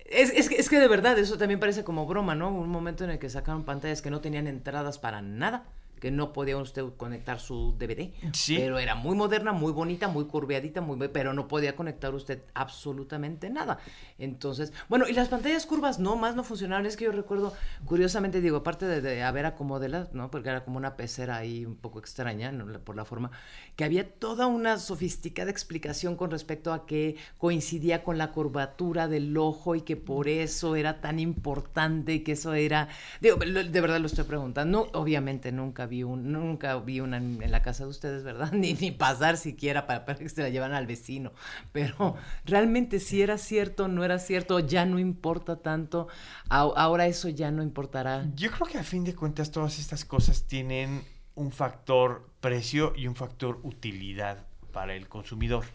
Es, 0.06 0.30
es, 0.30 0.48
que, 0.48 0.56
es 0.56 0.70
que 0.70 0.80
de 0.80 0.88
verdad, 0.88 1.20
eso 1.20 1.38
también 1.38 1.60
parece 1.60 1.84
como 1.84 2.06
broma, 2.06 2.34
¿no? 2.34 2.48
Un 2.50 2.70
momento 2.70 3.04
en 3.04 3.10
el 3.10 3.20
que 3.20 3.30
sacaron 3.30 3.66
pantallas 3.66 4.02
que 4.02 4.10
no 4.10 4.22
tenían 4.22 4.48
entradas 4.48 5.00
para 5.00 5.22
nada, 5.22 5.66
que 6.00 6.12
no 6.12 6.34
podía 6.34 6.58
usted 6.58 6.84
conectar 6.98 7.40
su 7.40 7.76
DVD. 7.78 8.12
Sí. 8.34 8.58
Pero 8.58 8.80
era 8.80 8.96
muy 8.96 9.16
moderna, 9.16 9.52
muy 9.52 9.72
bonita, 9.72 10.08
muy 10.08 10.26
curveadita, 10.26 10.82
muy, 10.82 11.08
pero 11.10 11.34
no 11.34 11.48
podía 11.48 11.76
conectar 11.76 12.14
usted 12.14 12.44
absolutamente 12.54 13.50
nada. 13.50 13.80
Entonces, 14.18 14.74
bueno, 14.90 15.08
y 15.08 15.14
las 15.14 15.28
pantallas 15.30 15.66
curvas 15.66 16.00
no, 16.00 16.16
más 16.16 16.36
no 16.36 16.44
funcionaron. 16.44 16.86
Es 16.86 16.98
que 16.98 17.06
yo 17.06 17.12
recuerdo, 17.12 17.54
curiosamente, 17.86 18.42
digo, 18.42 18.58
aparte 18.58 18.86
de, 18.86 19.02
de 19.02 19.24
haber 19.24 19.46
acomodelas, 19.46 20.14
¿no? 20.14 20.30
Porque 20.32 20.50
era 20.50 20.64
como 20.64 20.78
una 20.78 20.96
pecera 20.96 21.38
ahí 21.38 21.66
un 21.66 21.76
poco 21.76 22.00
extraña, 22.00 22.52
por 22.84 22.96
la 22.96 23.06
forma, 23.06 23.32
que 23.76 23.84
había 23.84 24.10
toda 24.10 24.48
una 24.48 24.78
sofisticada 24.78 25.52
explicación 25.52 26.16
con 26.16 26.32
respecto 26.32 26.74
a 26.74 26.86
que 26.86 27.16
coincidía 27.38 28.04
con 28.04 28.18
la 28.18 28.32
curvatura 28.32 29.08
del 29.08 29.36
ojo 29.38 29.76
y 29.76 29.82
que 29.82 29.96
por 29.96 30.28
eso 30.28 30.76
era 30.76 31.02
tan 31.02 31.20
importante 31.20 32.14
y 32.14 32.20
que 32.22 32.34
eso 32.34 32.54
era, 32.54 32.90
digo, 33.22 33.38
de 33.38 33.82
verdad 33.82 34.00
lo 34.00 34.08
estoy 34.08 34.26
preguntando, 34.26 34.90
obviamente 34.94 35.52
nunca 35.52 35.87
vi 35.88 36.04
un, 36.04 36.32
nunca 36.32 36.78
vi 36.78 37.00
una 37.00 37.18
en, 37.18 37.52
la 37.52 37.62
casa 37.64 37.84
de 37.84 37.90
ustedes, 37.90 38.24
¿verdad? 38.24 38.52
Ni, 38.54 38.74
ni 38.74 38.92
pasar 38.92 39.38
siquiera 39.38 39.88
para, 39.88 40.06
para 40.06 40.20
que 40.20 40.30
se 40.30 40.44
la 40.44 40.50
llevaran 40.50 40.76
al 40.76 40.86
vecino. 40.86 41.32
Pero 41.72 42.16
realmente 42.46 43.00
si 43.00 43.22
era 43.22 43.38
cierto, 43.38 43.88
no 43.88 44.04
era 44.04 44.20
cierto, 44.20 44.60
ya 44.60 44.86
no 44.86 45.00
importa 45.00 45.62
tanto. 45.62 46.08
Ahora 46.50 47.08
eso 47.08 47.30
ya 47.30 47.52
no 47.52 47.64
importará. 47.64 48.26
Yo 48.36 48.52
creo 48.52 48.68
que 48.68 48.78
a 48.78 48.84
fin 48.84 49.04
de 49.04 49.16
cuentas 49.16 49.52
todas 49.52 49.80
estas 49.80 50.06
cosas 50.06 50.44
tienen 50.44 51.04
un 51.36 51.52
factor 51.52 52.30
precio 52.40 52.94
y 52.96 53.08
un 53.08 53.16
factor 53.16 53.60
utilidad 53.64 54.46
para 54.72 54.96
el 54.96 55.08
consumidor. 55.08 55.66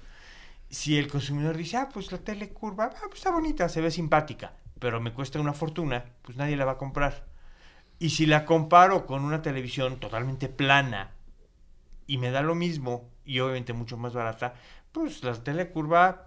Si 0.68 0.98
el 0.98 1.08
consumidor 1.08 1.56
dice, 1.56 1.76
ah, 1.76 1.88
pues 1.92 2.12
la 2.12 2.18
tele 2.18 2.50
curva, 2.50 2.90
ah, 2.94 3.00
pues 3.06 3.18
está 3.18 3.30
bonita, 3.30 3.68
se 3.68 3.80
ve 3.80 3.90
simpática, 3.90 4.54
pero 4.78 5.00
me 5.00 5.12
cuesta 5.12 5.40
una 5.40 5.52
fortuna, 5.52 6.04
pues 6.22 6.36
nadie 6.36 6.56
la 6.56 6.64
va 6.64 6.72
a 6.72 6.78
comprar. 6.78 7.31
Y 8.02 8.10
si 8.10 8.26
la 8.26 8.44
comparo 8.44 9.06
con 9.06 9.24
una 9.24 9.42
televisión 9.42 10.00
totalmente 10.00 10.48
plana 10.48 11.10
y 12.06 12.18
me 12.18 12.30
da 12.30 12.42
lo 12.42 12.54
mismo 12.54 13.08
y 13.24 13.38
obviamente 13.40 13.72
mucho 13.72 13.96
más 13.96 14.12
barata, 14.12 14.54
pues 14.90 15.22
la 15.22 15.34
tele 15.34 15.68
curva 15.70 16.26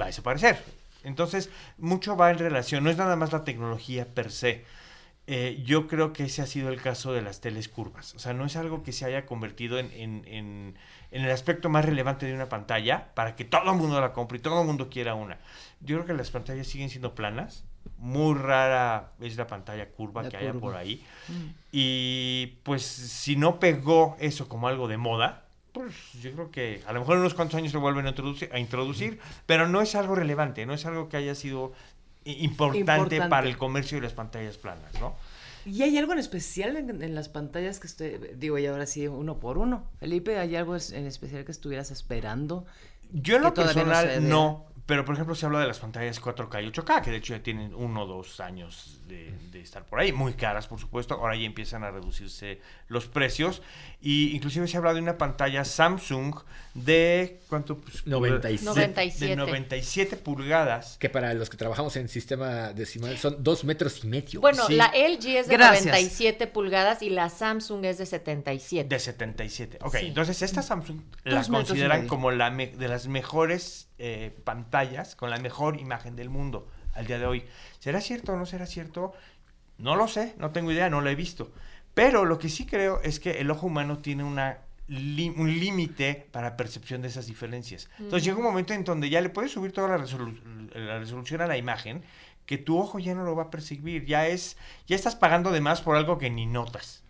va 0.00 0.04
a 0.04 0.08
desaparecer. 0.08 0.62
Entonces, 1.04 1.50
mucho 1.78 2.16
va 2.16 2.30
en 2.30 2.38
relación, 2.38 2.84
no 2.84 2.90
es 2.90 2.96
nada 2.96 3.16
más 3.16 3.32
la 3.32 3.44
tecnología 3.44 4.06
per 4.14 4.30
se. 4.30 4.64
Eh, 5.26 5.62
yo 5.64 5.86
creo 5.88 6.12
que 6.12 6.24
ese 6.24 6.42
ha 6.42 6.46
sido 6.46 6.70
el 6.70 6.80
caso 6.80 7.12
de 7.12 7.22
las 7.22 7.40
teles 7.40 7.68
curvas. 7.68 8.14
O 8.14 8.18
sea, 8.18 8.32
no 8.34 8.46
es 8.46 8.56
algo 8.56 8.82
que 8.82 8.92
se 8.92 9.04
haya 9.06 9.26
convertido 9.26 9.78
en, 9.78 9.90
en- 9.92 10.24
en- 10.26 10.76
el 11.10 11.30
aspecto 11.30 11.68
más 11.70 11.84
relevante 11.84 12.26
de 12.26 12.34
una 12.34 12.48
pantalla 12.48 13.14
para 13.14 13.36
que 13.36 13.44
todo 13.44 13.70
el 13.72 13.78
mundo 13.78 14.00
la 14.00 14.12
compre 14.14 14.38
y 14.38 14.42
todo 14.42 14.60
el 14.62 14.66
mundo 14.66 14.90
quiera 14.90 15.14
una. 15.14 15.38
Yo 15.80 15.96
creo 15.96 16.06
que 16.06 16.14
las 16.14 16.30
pantallas 16.30 16.66
siguen 16.66 16.90
siendo 16.90 17.14
planas. 17.14 17.64
Muy 17.98 18.34
rara 18.38 19.10
es 19.20 19.36
la 19.36 19.46
pantalla 19.46 19.88
curva 19.88 20.22
La 20.22 20.28
que 20.30 20.36
haya 20.36 20.52
curva. 20.52 20.60
por 20.60 20.76
ahí. 20.76 21.04
Y 21.72 22.54
pues 22.62 22.82
si 22.82 23.36
no 23.36 23.58
pegó 23.58 24.16
eso 24.20 24.48
como 24.48 24.68
algo 24.68 24.88
de 24.88 24.96
moda, 24.96 25.44
pues 25.72 25.94
yo 26.22 26.32
creo 26.32 26.50
que 26.50 26.82
a 26.86 26.92
lo 26.92 27.00
mejor 27.00 27.14
en 27.16 27.20
unos 27.20 27.34
cuantos 27.34 27.56
años 27.56 27.72
lo 27.74 27.80
vuelven 27.80 28.06
a 28.06 28.10
introducir, 28.10 28.50
a 28.52 28.58
introducir 28.58 29.18
pero 29.46 29.68
no 29.68 29.80
es 29.82 29.94
algo 29.94 30.14
relevante, 30.14 30.64
no 30.64 30.74
es 30.74 30.86
algo 30.86 31.08
que 31.08 31.16
haya 31.16 31.34
sido 31.34 31.72
importante, 32.24 32.78
Importante. 32.80 33.28
para 33.28 33.46
el 33.48 33.56
comercio 33.58 33.98
de 33.98 34.02
las 34.02 34.12
pantallas 34.12 34.56
planas, 34.58 34.92
¿no? 35.00 35.14
¿Y 35.66 35.82
hay 35.82 35.98
algo 35.98 36.12
en 36.12 36.18
especial 36.18 36.76
en, 36.76 37.02
en 37.02 37.14
las 37.14 37.28
pantallas 37.28 37.78
que 37.80 37.86
estoy, 37.86 38.18
digo, 38.36 38.58
y 38.58 38.66
ahora 38.66 38.86
sí, 38.86 39.06
uno 39.08 39.38
por 39.38 39.58
uno? 39.58 39.84
Felipe, 39.98 40.38
¿hay 40.38 40.56
algo 40.56 40.76
en 40.76 41.06
especial 41.06 41.44
que 41.44 41.52
estuvieras 41.52 41.90
esperando? 41.90 42.64
Yo 43.12 43.36
en 43.36 43.42
lo 43.42 43.54
personal 43.54 44.26
no, 44.28 44.64
pero 44.88 45.04
por 45.04 45.14
ejemplo 45.14 45.34
se 45.34 45.44
habla 45.44 45.60
de 45.60 45.66
las 45.68 45.78
pantallas 45.80 46.20
4K 46.20 46.64
y 46.64 46.72
8K, 46.72 47.02
que 47.02 47.10
de 47.10 47.18
hecho 47.18 47.36
ya 47.36 47.42
tienen 47.42 47.74
uno 47.74 48.04
o 48.04 48.06
dos 48.06 48.40
años 48.40 49.00
de, 49.06 49.32
de 49.52 49.60
estar 49.60 49.84
por 49.84 50.00
ahí, 50.00 50.12
muy 50.12 50.32
caras 50.32 50.66
por 50.66 50.80
supuesto, 50.80 51.14
ahora 51.14 51.36
ya 51.36 51.44
empiezan 51.44 51.84
a 51.84 51.90
reducirse 51.90 52.60
los 52.88 53.06
precios 53.06 53.60
y 54.00 54.34
inclusive 54.34 54.66
se 54.66 54.78
habla 54.78 54.94
de 54.94 55.00
una 55.00 55.18
pantalla 55.18 55.64
Samsung 55.66 56.34
de 56.72 57.40
¿cuánto? 57.48 57.76
Pues, 57.76 58.06
97. 58.06 58.64
de- 58.64 58.64
97. 58.80 59.26
de 59.26 59.36
97 59.36 60.16
pulgadas. 60.16 60.96
Que 60.98 61.10
para 61.10 61.34
los 61.34 61.50
que 61.50 61.56
trabajamos 61.58 61.94
en 61.96 62.08
sistema 62.08 62.72
decimal 62.72 63.18
son 63.18 63.42
dos 63.44 63.64
metros 63.64 64.02
y 64.04 64.06
medio. 64.06 64.40
Bueno, 64.40 64.64
Sí. 64.66 64.74
la 64.74 64.86
LG 64.94 65.36
es 65.38 65.48
de 65.48 65.56
Gracias. 65.56 65.84
97 65.86 66.46
pulgadas 66.46 67.02
y 67.02 67.10
la 67.10 67.28
Samsung 67.28 67.84
es 67.84 67.98
de 67.98 68.06
77. 68.06 68.88
De 68.88 68.98
77. 68.98 69.78
Ok, 69.82 69.96
Sí. 69.98 70.06
entonces 70.06 70.40
esta 70.40 70.62
Samsung 70.62 71.00
la 71.24 71.36
Dos 71.38 71.48
y 71.48 71.52
consideran 71.52 72.06
como 72.08 72.30
la 72.30 72.50
me- 72.50 72.68
de 72.68 72.88
las 72.88 73.06
mejores 73.06 73.87
eh, 73.98 74.36
pantallas 74.44 75.14
con 75.16 75.30
la 75.30 75.38
mejor 75.38 75.78
imagen 75.80 76.16
del 76.16 76.30
mundo 76.30 76.68
al 76.94 77.06
día 77.06 77.18
de 77.18 77.26
hoy. 77.26 77.44
¿Será 77.78 78.00
cierto 78.00 78.32
o 78.32 78.36
no 78.36 78.46
será 78.46 78.66
cierto? 78.66 79.12
No 79.78 79.94
lo 79.96 80.08
sé, 80.08 80.34
no 80.38 80.50
tengo 80.50 80.72
idea, 80.72 80.90
no 80.90 81.00
lo 81.00 81.08
he 81.10 81.14
visto. 81.14 81.52
Pero 81.94 82.24
lo 82.24 82.38
que 82.38 82.48
sí 82.48 82.66
creo 82.66 83.00
es 83.02 83.20
que 83.20 83.40
el 83.40 83.50
ojo 83.50 83.66
humano 83.66 83.98
tiene 83.98 84.24
una 84.24 84.58
un 84.90 85.60
límite 85.60 86.28
para 86.32 86.56
percepción 86.56 87.02
de 87.02 87.08
esas 87.08 87.26
diferencias. 87.26 87.90
Entonces 87.98 88.24
llega 88.24 88.38
un 88.38 88.44
momento 88.44 88.72
en 88.72 88.84
donde 88.84 89.10
ya 89.10 89.20
le 89.20 89.28
puedes 89.28 89.52
subir 89.52 89.70
toda 89.72 89.88
la, 89.88 89.98
resolu- 89.98 90.40
la 90.74 90.98
resolución 90.98 91.42
a 91.42 91.46
la 91.46 91.58
imagen 91.58 92.02
que 92.46 92.56
tu 92.56 92.78
ojo 92.78 92.98
ya 92.98 93.14
no 93.14 93.22
lo 93.24 93.36
va 93.36 93.42
a 93.44 93.50
percibir, 93.50 94.06
ya 94.06 94.26
es 94.28 94.56
ya 94.86 94.96
estás 94.96 95.14
pagando 95.14 95.50
de 95.52 95.60
más 95.60 95.82
por 95.82 95.96
algo 95.96 96.16
que 96.16 96.30
ni 96.30 96.46
notas 96.46 97.02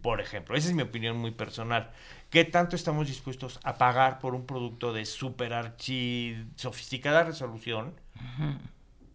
por 0.00 0.20
ejemplo. 0.20 0.56
Esa 0.56 0.68
es 0.68 0.74
mi 0.74 0.82
opinión 0.82 1.16
muy 1.16 1.32
personal. 1.32 1.90
¿Qué 2.30 2.44
tanto 2.44 2.76
estamos 2.76 3.06
dispuestos 3.06 3.58
a 3.62 3.78
pagar 3.78 4.18
por 4.18 4.34
un 4.34 4.44
producto 4.44 4.92
de 4.92 5.06
super 5.06 5.54
archi 5.54 6.36
sofisticada 6.56 7.24
resolución? 7.24 7.94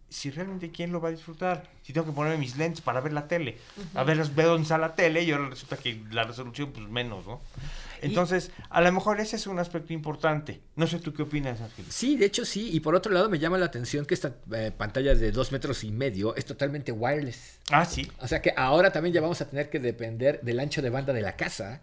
Si 0.08 0.30
realmente 0.30 0.70
quién 0.72 0.90
lo 0.90 1.00
va 1.00 1.10
a 1.10 1.12
disfrutar. 1.12 1.68
Si 1.82 1.92
tengo 1.92 2.08
que 2.08 2.12
ponerme 2.12 2.38
mis 2.38 2.56
lentes 2.56 2.80
para 2.80 3.00
ver 3.00 3.12
la 3.12 3.28
tele. 3.28 3.58
A 3.94 4.02
ver, 4.02 4.18
veo 4.30 4.48
dónde 4.48 4.62
está 4.62 4.78
la 4.78 4.96
tele 4.96 5.22
y 5.22 5.30
ahora 5.30 5.48
resulta 5.48 5.76
que 5.76 6.02
la 6.10 6.24
resolución 6.24 6.72
pues 6.72 6.88
menos, 6.88 7.24
¿no? 7.26 7.40
Entonces, 8.02 8.50
a 8.68 8.80
lo 8.80 8.90
mejor 8.90 9.20
ese 9.20 9.36
es 9.36 9.46
un 9.46 9.60
aspecto 9.60 9.92
importante. 9.92 10.60
No 10.74 10.88
sé 10.88 10.98
tú 10.98 11.14
qué 11.14 11.22
opinas, 11.22 11.60
Ángel. 11.60 11.86
Sí, 11.88 12.16
de 12.16 12.26
hecho 12.26 12.44
sí. 12.44 12.70
Y 12.72 12.80
por 12.80 12.96
otro 12.96 13.12
lado 13.12 13.28
me 13.30 13.38
llama 13.38 13.58
la 13.58 13.66
atención 13.66 14.06
que 14.06 14.14
esta 14.14 14.34
eh, 14.52 14.72
pantalla 14.76 15.14
de 15.14 15.30
dos 15.30 15.52
metros 15.52 15.84
y 15.84 15.92
medio 15.92 16.34
es 16.34 16.44
totalmente 16.46 16.90
wireless. 16.90 17.60
Ah, 17.70 17.84
sí. 17.84 18.10
O 18.20 18.26
sea 18.26 18.42
que 18.42 18.52
ahora 18.56 18.90
también 18.90 19.14
ya 19.14 19.20
vamos 19.20 19.40
a 19.40 19.48
tener 19.48 19.70
que 19.70 19.78
depender 19.78 20.40
del 20.42 20.58
ancho 20.58 20.82
de 20.82 20.90
banda 20.90 21.12
de 21.12 21.22
la 21.22 21.36
casa 21.36 21.80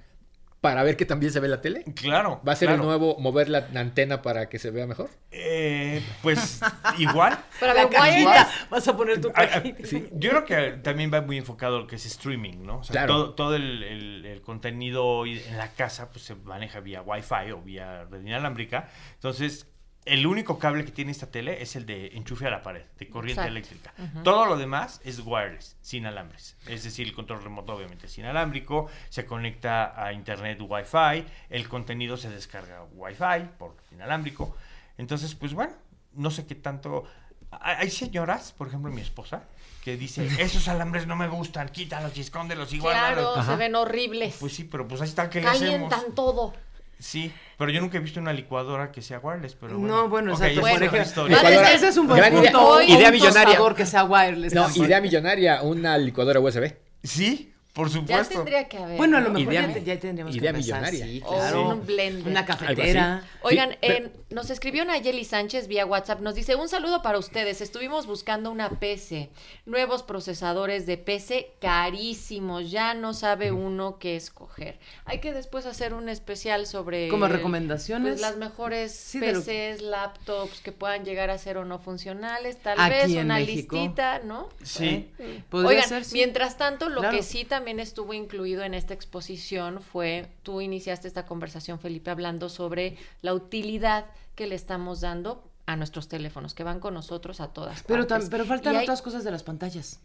para 0.61 0.83
ver 0.83 0.95
que 0.95 1.05
también 1.05 1.33
se 1.33 1.39
ve 1.39 1.47
la 1.47 1.59
tele. 1.59 1.83
Claro. 1.95 2.39
¿Va 2.47 2.53
a 2.53 2.55
ser 2.55 2.67
claro. 2.67 2.83
el 2.83 2.87
nuevo 2.87 3.17
mover 3.19 3.49
la 3.49 3.67
antena 3.75 4.21
para 4.21 4.47
que 4.47 4.59
se 4.59 4.69
vea 4.69 4.85
mejor? 4.85 5.09
Eh, 5.31 6.03
pues 6.21 6.61
igual. 6.99 7.37
Pero 7.59 7.71
a 7.71 7.75
La 7.75 7.89
cajita, 7.89 8.47
vas 8.69 8.87
a 8.87 8.95
poner 8.95 9.19
tu 9.19 9.31
cajita. 9.31 9.85
sí, 9.85 10.07
Yo 10.13 10.29
creo 10.29 10.45
que 10.45 10.71
también 10.83 11.11
va 11.11 11.21
muy 11.21 11.37
enfocado 11.37 11.79
lo 11.79 11.87
que 11.87 11.95
es 11.95 12.05
streaming, 12.05 12.63
¿no? 12.63 12.77
O 12.77 12.83
sea, 12.83 12.93
Claro. 12.93 13.13
todo, 13.13 13.33
todo 13.33 13.55
el, 13.55 13.81
el- 13.83 14.25
el 14.25 14.41
contenido 14.41 15.25
en 15.25 15.57
la 15.57 15.73
casa 15.73 16.11
pues 16.11 16.25
se 16.25 16.35
maneja 16.35 16.79
vía 16.79 17.01
Wi-Fi 17.01 17.51
o 17.53 17.61
vía 17.61 18.05
red 18.05 18.21
inalámbrica. 18.21 18.87
Entonces, 19.15 19.67
el 20.05 20.25
único 20.25 20.57
cable 20.57 20.83
que 20.83 20.91
tiene 20.91 21.11
esta 21.11 21.27
tele 21.29 21.61
es 21.61 21.75
el 21.75 21.85
de 21.85 22.07
enchufe 22.15 22.47
a 22.47 22.49
la 22.49 22.63
pared, 22.63 22.83
de 22.97 23.07
corriente 23.07 23.41
Exacto. 23.41 23.51
eléctrica. 23.51 23.93
Todo 24.23 24.45
lo 24.45 24.57
demás 24.57 24.99
es 25.03 25.19
wireless, 25.19 25.77
sin 25.81 26.07
alambres. 26.07 26.57
Es 26.65 26.83
decir, 26.83 27.07
el 27.07 27.13
control 27.13 27.43
remoto 27.43 27.73
obviamente 27.73 28.07
es 28.07 28.17
inalámbrico, 28.17 28.89
se 29.09 29.25
conecta 29.25 29.93
a 30.03 30.11
internet 30.11 30.59
Wi-Fi, 30.59 31.25
el 31.49 31.69
contenido 31.69 32.17
se 32.17 32.29
descarga 32.29 32.83
Wi-Fi 32.93 33.49
por 33.59 33.75
inalámbrico. 33.91 34.55
Entonces, 34.97 35.35
pues 35.35 35.53
bueno, 35.53 35.73
no 36.13 36.31
sé 36.31 36.45
qué 36.47 36.55
tanto... 36.55 37.03
Hay 37.51 37.89
señoras, 37.91 38.53
por 38.53 38.69
ejemplo 38.69 38.91
mi 38.91 39.01
esposa, 39.01 39.43
que 39.83 39.97
dice, 39.97 40.25
esos 40.41 40.67
alambres 40.67 41.05
no 41.05 41.15
me 41.15 41.27
gustan, 41.27 41.69
quítalos 41.69 42.17
y 42.17 42.21
escóndelos 42.21 42.73
y 42.73 42.79
guárdalos. 42.79 43.33
Claro, 43.33 43.51
se 43.51 43.55
ven 43.55 43.75
horribles. 43.75 44.37
Pues 44.39 44.53
sí, 44.53 44.63
pero 44.63 44.87
pues 44.87 45.01
ahí 45.01 45.09
está, 45.09 45.29
¿qué 45.29 45.41
le 45.41 45.47
hacemos? 45.47 45.89
Calientan 45.89 46.15
todo. 46.15 46.53
Sí, 47.01 47.33
pero 47.57 47.71
yo 47.71 47.81
nunca 47.81 47.97
he 47.97 47.99
visto 47.99 48.19
una 48.19 48.31
licuadora 48.31 48.91
que 48.91 49.01
sea 49.01 49.19
wireless, 49.19 49.55
pero 49.55 49.77
bueno. 49.79 49.95
No, 50.03 50.09
bueno, 50.09 50.33
Ok, 50.35 50.41
exacto. 50.41 50.61
esa 50.61 50.61
Bueno, 50.61 50.85
es 50.85 51.15
Licuadora- 51.29 51.73
ese 51.73 51.87
es 51.87 51.97
un 51.97 52.07
buen 52.07 52.33
punto. 52.33 52.81
Idea 52.83 53.07
un 53.07 53.13
millonaria. 53.13 53.59
que 53.75 53.85
sea 53.87 54.03
wireless. 54.03 54.53
No, 54.53 54.69
idea 54.75 55.01
millonaria, 55.01 55.61
una 55.63 55.97
licuadora 55.97 56.39
USB. 56.39 56.75
Sí, 57.03 57.51
por 57.73 57.87
Ya 57.87 57.93
supuesto. 58.01 58.33
tendría 58.35 58.67
que 58.67 58.77
haber. 58.77 58.97
Bueno, 58.97 59.17
a 59.17 59.21
lo 59.21 59.29
mejor 59.29 59.53
Idea- 59.53 59.67
ya, 59.73 59.79
ya 59.79 59.99
tendríamos 59.99 60.35
idea 60.35 60.51
que 60.51 60.57
empezar, 60.59 60.81
millonaria. 60.81 61.05
Sí, 61.05 61.21
O 61.25 61.29
claro. 61.35 61.69
un 61.69 61.85
blender. 61.85 62.27
Una 62.27 62.45
cafetera. 62.45 63.23
Oigan, 63.43 63.71
Sí, 63.71 63.77
pero- 63.81 64.09
nos 64.29 64.49
escribió 64.49 64.83
Nayeli 64.85 65.23
Sánchez 65.25 65.67
vía 65.67 65.85
WhatsApp, 65.85 66.19
nos 66.21 66.35
dice, 66.35 66.55
un 66.55 66.67
saludo 66.69 67.01
para 67.01 67.17
ustedes, 67.17 67.61
estuvimos 67.61 68.07
buscando 68.07 68.51
una 68.51 68.69
PC, 68.79 69.29
nuevos 69.65 70.03
procesadores 70.03 70.85
de 70.85 70.97
PC 70.97 71.53
carísimos, 71.61 72.71
ya 72.71 72.93
no 72.93 73.13
sabe 73.13 73.51
uno 73.51 73.99
qué 73.99 74.15
escoger. 74.15 74.77
Hay 75.05 75.19
que 75.19 75.31
después 75.33 75.65
hacer 75.65 75.93
un 75.93 76.09
especial 76.09 76.67
sobre... 76.67 77.07
Como 77.09 77.27
recomendaciones. 77.27 78.13
pues, 78.13 78.21
las 78.21 78.37
mejores 78.37 78.91
Sí, 78.93 79.19
de 79.19 79.33
lo- 79.33 79.39
PCs, 79.41 79.81
laptops 79.81 80.61
que 80.61 80.71
puedan 80.71 81.05
llegar 81.05 81.29
a 81.29 81.37
ser 81.37 81.57
o 81.57 81.65
no 81.65 81.79
funcionales, 81.79 82.57
tal 82.61 82.79
Aquí 82.79 82.89
vez 82.89 83.11
en 83.11 83.25
una 83.25 83.35
México. 83.35 83.75
listita, 83.75 84.19
¿no? 84.19 84.49
Sí. 84.63 85.09
Podría 85.49 85.69
Oigan, 85.69 85.89
ser, 85.89 86.03
sí. 86.05 86.15
mientras 86.15 86.57
tanto, 86.57 86.89
lo 86.89 86.99
Claro. 87.01 87.15
que 87.17 87.23
sí 87.23 87.43
también 87.45 87.60
estuvo 87.67 88.13
incluido 88.13 88.63
en 88.63 88.73
esta 88.73 88.93
exposición 88.93 89.81
fue, 89.81 90.27
tú 90.43 90.61
iniciaste 90.61 91.07
esta 91.07 91.25
conversación, 91.25 91.79
Felipe, 91.79 92.11
hablando 92.11 92.49
sobre 92.49 92.97
la 93.21 93.33
utilidad 93.33 94.05
que 94.35 94.47
le 94.47 94.55
estamos 94.55 95.01
dando 95.01 95.43
a 95.65 95.75
nuestros 95.75 96.07
teléfonos, 96.07 96.53
que 96.53 96.63
van 96.63 96.79
con 96.79 96.93
nosotros 96.93 97.39
a 97.41 97.47
todas 97.49 97.83
Pero, 97.83 98.07
partes. 98.07 98.29
pero 98.29 98.45
faltan 98.45 98.75
hay- 98.75 98.83
otras 98.83 99.01
cosas 99.01 99.23
de 99.23 99.31
las 99.31 99.43
pantallas. 99.43 99.99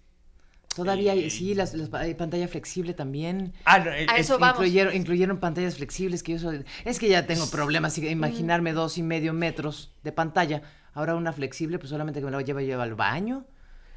Todavía 0.75 1.13
hay, 1.13 1.25
Eh, 1.25 1.31
sí, 1.31 1.55
las, 1.55 1.75
hay 1.95 2.15
pantalla 2.15 2.49
flexible 2.49 2.93
también. 2.93 3.55
Ah, 3.65 3.79
no, 3.79 3.91
es- 3.93 4.09
A 4.11 4.17
eso 4.19 4.35
es- 4.35 4.41
vamos. 4.41 4.57
Incluyeron, 4.59 4.95
incluyeron 4.95 5.39
pantallas 5.39 5.77
flexibles 5.77 6.23
que 6.23 6.33
yo 6.33 6.39
soy- 6.39 6.65
es 6.85 6.99
que 6.99 7.09
ya 7.09 7.27
tengo 7.27 7.49
problemas 7.51 7.97
imaginarme 7.97 8.75
dos 8.75 8.99
y 8.99 9.03
medio 9.03 9.33
metros 9.33 9.91
de 10.05 10.13
pantalla. 10.13 10.61
Ahora 10.93 11.15
una 11.15 11.33
flexible, 11.33 11.79
pues 11.79 11.89
solamente 11.91 12.21
que 12.21 12.27
me 12.27 12.31
la 12.33 12.43
lleva 12.43 12.63
yo 12.63 12.81
al 12.83 12.95
baño. 12.95 13.47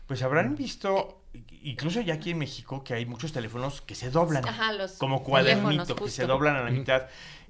Pues 0.09 0.23
habrán 0.23 0.55
visto, 0.55 1.21
incluso 1.61 2.01
ya 2.01 2.15
aquí 2.15 2.31
en 2.31 2.39
México, 2.39 2.83
que 2.83 2.95
hay 2.95 3.05
muchos 3.05 3.31
teléfonos 3.31 3.81
que 3.81 3.93
se 3.93 4.09
doblan. 4.09 4.43
Ajá, 4.47 4.73
los 4.73 4.93
como 4.93 5.23
cuadernito, 5.23 5.95
que 5.95 6.09
se 6.09 6.25
doblan 6.25 6.55
a 6.55 6.63
la 6.63 6.71
mitad. 6.71 7.03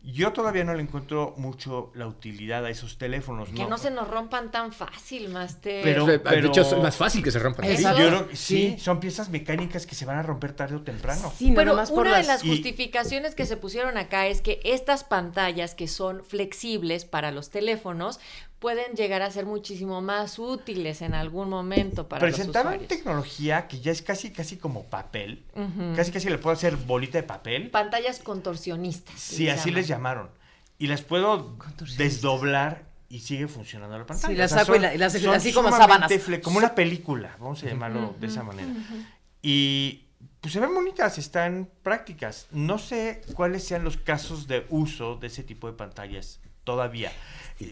Yo 0.03 0.31
todavía 0.33 0.63
no 0.65 0.73
le 0.73 0.81
encuentro 0.81 1.33
mucho 1.37 1.91
la 1.95 2.05
utilidad 2.07 2.65
a 2.65 2.69
esos 2.69 2.97
teléfonos. 2.97 3.47
Que 3.49 3.65
no, 3.65 3.77
se 3.77 3.91
nos 3.91 4.09
rompan 4.09 4.51
tan 4.51 4.73
fácil, 4.73 5.29
Master. 5.29 5.83
Pero- 5.83 6.05
De 6.05 6.19
pero- 6.19 6.47
hecho, 6.49 6.61
es 6.61 6.77
más 6.77 6.97
fácil 6.97 7.23
que 7.23 7.31
se 7.31 7.39
rompan. 7.39 7.65
Así. 7.71 7.83
Yo 7.83 7.93
creo 7.95 8.27
sí, 8.31 8.35
Sí. 8.75 8.79
son 8.79 8.99
piezas 8.99 9.29
mecánicas 9.29 9.85
que 9.85 9.95
se 9.95 10.05
van 10.05 10.17
a 10.17 10.23
romper 10.23 10.51
tarde 10.53 10.75
o 10.75 10.81
temprano. 10.81 11.31
Sí, 11.37 11.53
Pero 11.55 11.75
más 11.75 11.91
por 11.91 12.07
una 12.07 12.11
de 12.17 12.23
las... 12.23 12.27
las 12.27 12.43
y- 12.45 12.49
justificaciones 12.49 13.35
que 13.35 13.45
se 13.45 13.55
pusieron 13.55 13.97
acá 13.97 14.27
es 14.27 14.41
que 14.41 14.59
estas 14.65 15.05
pantallas 15.05 15.75
que 15.75 15.87
son 15.87 16.23
flexibles 16.25 17.05
para 17.05 17.31
los 17.31 17.49
teléfonos 17.49 18.19
pueden 18.59 18.93
llegar 18.95 19.21
a 19.21 19.31
ser 19.31 19.45
muchísimo 19.45 20.01
más 20.01 20.37
útiles 20.37 21.01
en 21.01 21.13
algún 21.13 21.49
momento 21.49 22.07
para 22.09 22.19
Presentaron 22.19 22.73
los 22.73 22.81
usuarios. 22.81 22.87
tecnología 22.89 23.67
que 23.67 23.79
ya 23.79 23.91
es 23.91 24.01
casi 24.01 24.31
casi 24.31 24.57
como 24.57 24.83
papel. 24.85 25.45
Casi 25.95 26.11
casi 26.11 26.29
le 26.29 26.37
puedo 26.37 26.53
hacer 26.53 26.75
bolita 26.75 27.17
de 27.17 27.23
papel. 27.23 27.69
Pantallas 27.71 28.19
contorsionistas. 28.19 29.19
Sí, 29.19 29.47
así 29.49 29.71
les 29.71 29.87
llamaron. 29.87 30.29
Y 30.77 30.87
las 30.87 31.01
puedo 31.01 31.55
desdoblar 31.97 32.87
y 33.09 33.19
sigue 33.21 33.47
funcionando 33.47 33.97
la 33.97 34.05
pantalla. 34.05 34.33
Sí, 34.33 34.37
las 34.37 34.51
O 34.51 34.55
sea, 34.55 34.65
saco 34.65 34.75
y 34.77 34.81
son- 34.81 34.93
y 34.93 34.97
las- 34.97 35.13
son 35.13 35.33
así 35.35 35.51
como 35.53 35.69
sábanas. 35.71 36.11
como 36.43 36.57
una 36.57 36.75
película, 36.75 37.35
vamos 37.39 37.63
a 37.63 37.67
llamarlo 37.67 38.15
de 38.19 38.27
esa 38.27 38.43
manera. 38.43 38.69
Y 39.41 40.05
pues 40.41 40.53
se 40.53 40.59
ven 40.59 40.73
bonitas, 40.73 41.17
están 41.17 41.69
prácticas. 41.83 42.47
No 42.51 42.77
sé 42.77 43.21
cuáles 43.35 43.63
sean 43.63 43.83
los 43.83 43.97
casos 43.97 44.47
de 44.47 44.65
uso 44.69 45.15
de 45.15 45.27
ese 45.27 45.43
tipo 45.43 45.67
de 45.67 45.73
pantallas 45.73 46.39
todavía. 46.73 47.11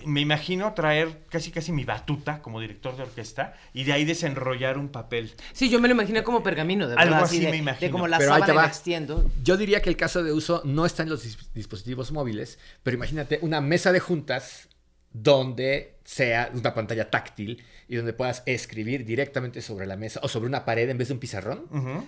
Me 0.06 0.20
imagino 0.22 0.74
traer 0.74 1.22
casi 1.30 1.50
casi 1.52 1.72
mi 1.72 1.86
batuta 1.86 2.42
como 2.42 2.60
director 2.60 2.98
de 2.98 3.04
orquesta 3.04 3.54
y 3.74 3.84
de 3.86 3.94
ahí 3.94 4.04
desenrollar 4.06 4.78
un 4.78 4.90
papel. 4.90 5.34
Sí, 5.54 5.70
yo 5.70 5.80
me 5.80 5.88
lo 5.88 5.94
imaginé 5.94 6.24
como 6.24 6.42
pergamino, 6.44 6.88
de 6.88 6.96
Algo 6.96 7.12
verdad. 7.14 7.24
así 7.24 7.40
de, 7.40 7.52
me 7.52 7.58
imagino. 7.58 7.88
De 7.88 7.92
como 7.92 8.08
la 8.08 8.18
Pero 8.18 8.34
ahí 8.34 8.42
te 8.44 8.52
va. 8.54 8.66
extiendo. 8.66 9.24
Yo 9.44 9.56
diría 9.56 9.82
que 9.84 9.90
el 9.90 9.96
caso 9.96 10.24
de 10.24 10.34
uso 10.34 10.62
no 10.66 10.86
está 10.86 11.04
en 11.04 11.10
los 11.10 11.24
dis- 11.26 11.48
dispositivos 11.54 12.12
móviles, 12.12 12.58
pero 12.84 12.98
imagínate 12.98 13.40
una 13.44 13.62
mesa 13.62 13.92
de 13.94 14.00
juntas 14.02 14.68
donde 15.14 15.97
sea 16.10 16.50
una 16.54 16.74
pantalla 16.74 17.10
táctil 17.10 17.62
y 17.90 17.98
donde 17.98 18.14
puedas 18.14 18.42
escribir 18.46 19.04
directamente 19.04 19.62
sobre 19.62 19.86
la 19.86 19.98
mesa 19.98 20.22
o 20.24 20.30
sobre 20.30 20.48
una 20.48 20.64
pared 20.64 20.90
en 20.90 20.98
vez 20.98 21.10
de 21.10 21.14
un 21.16 21.20
pizarrón. 21.20 21.66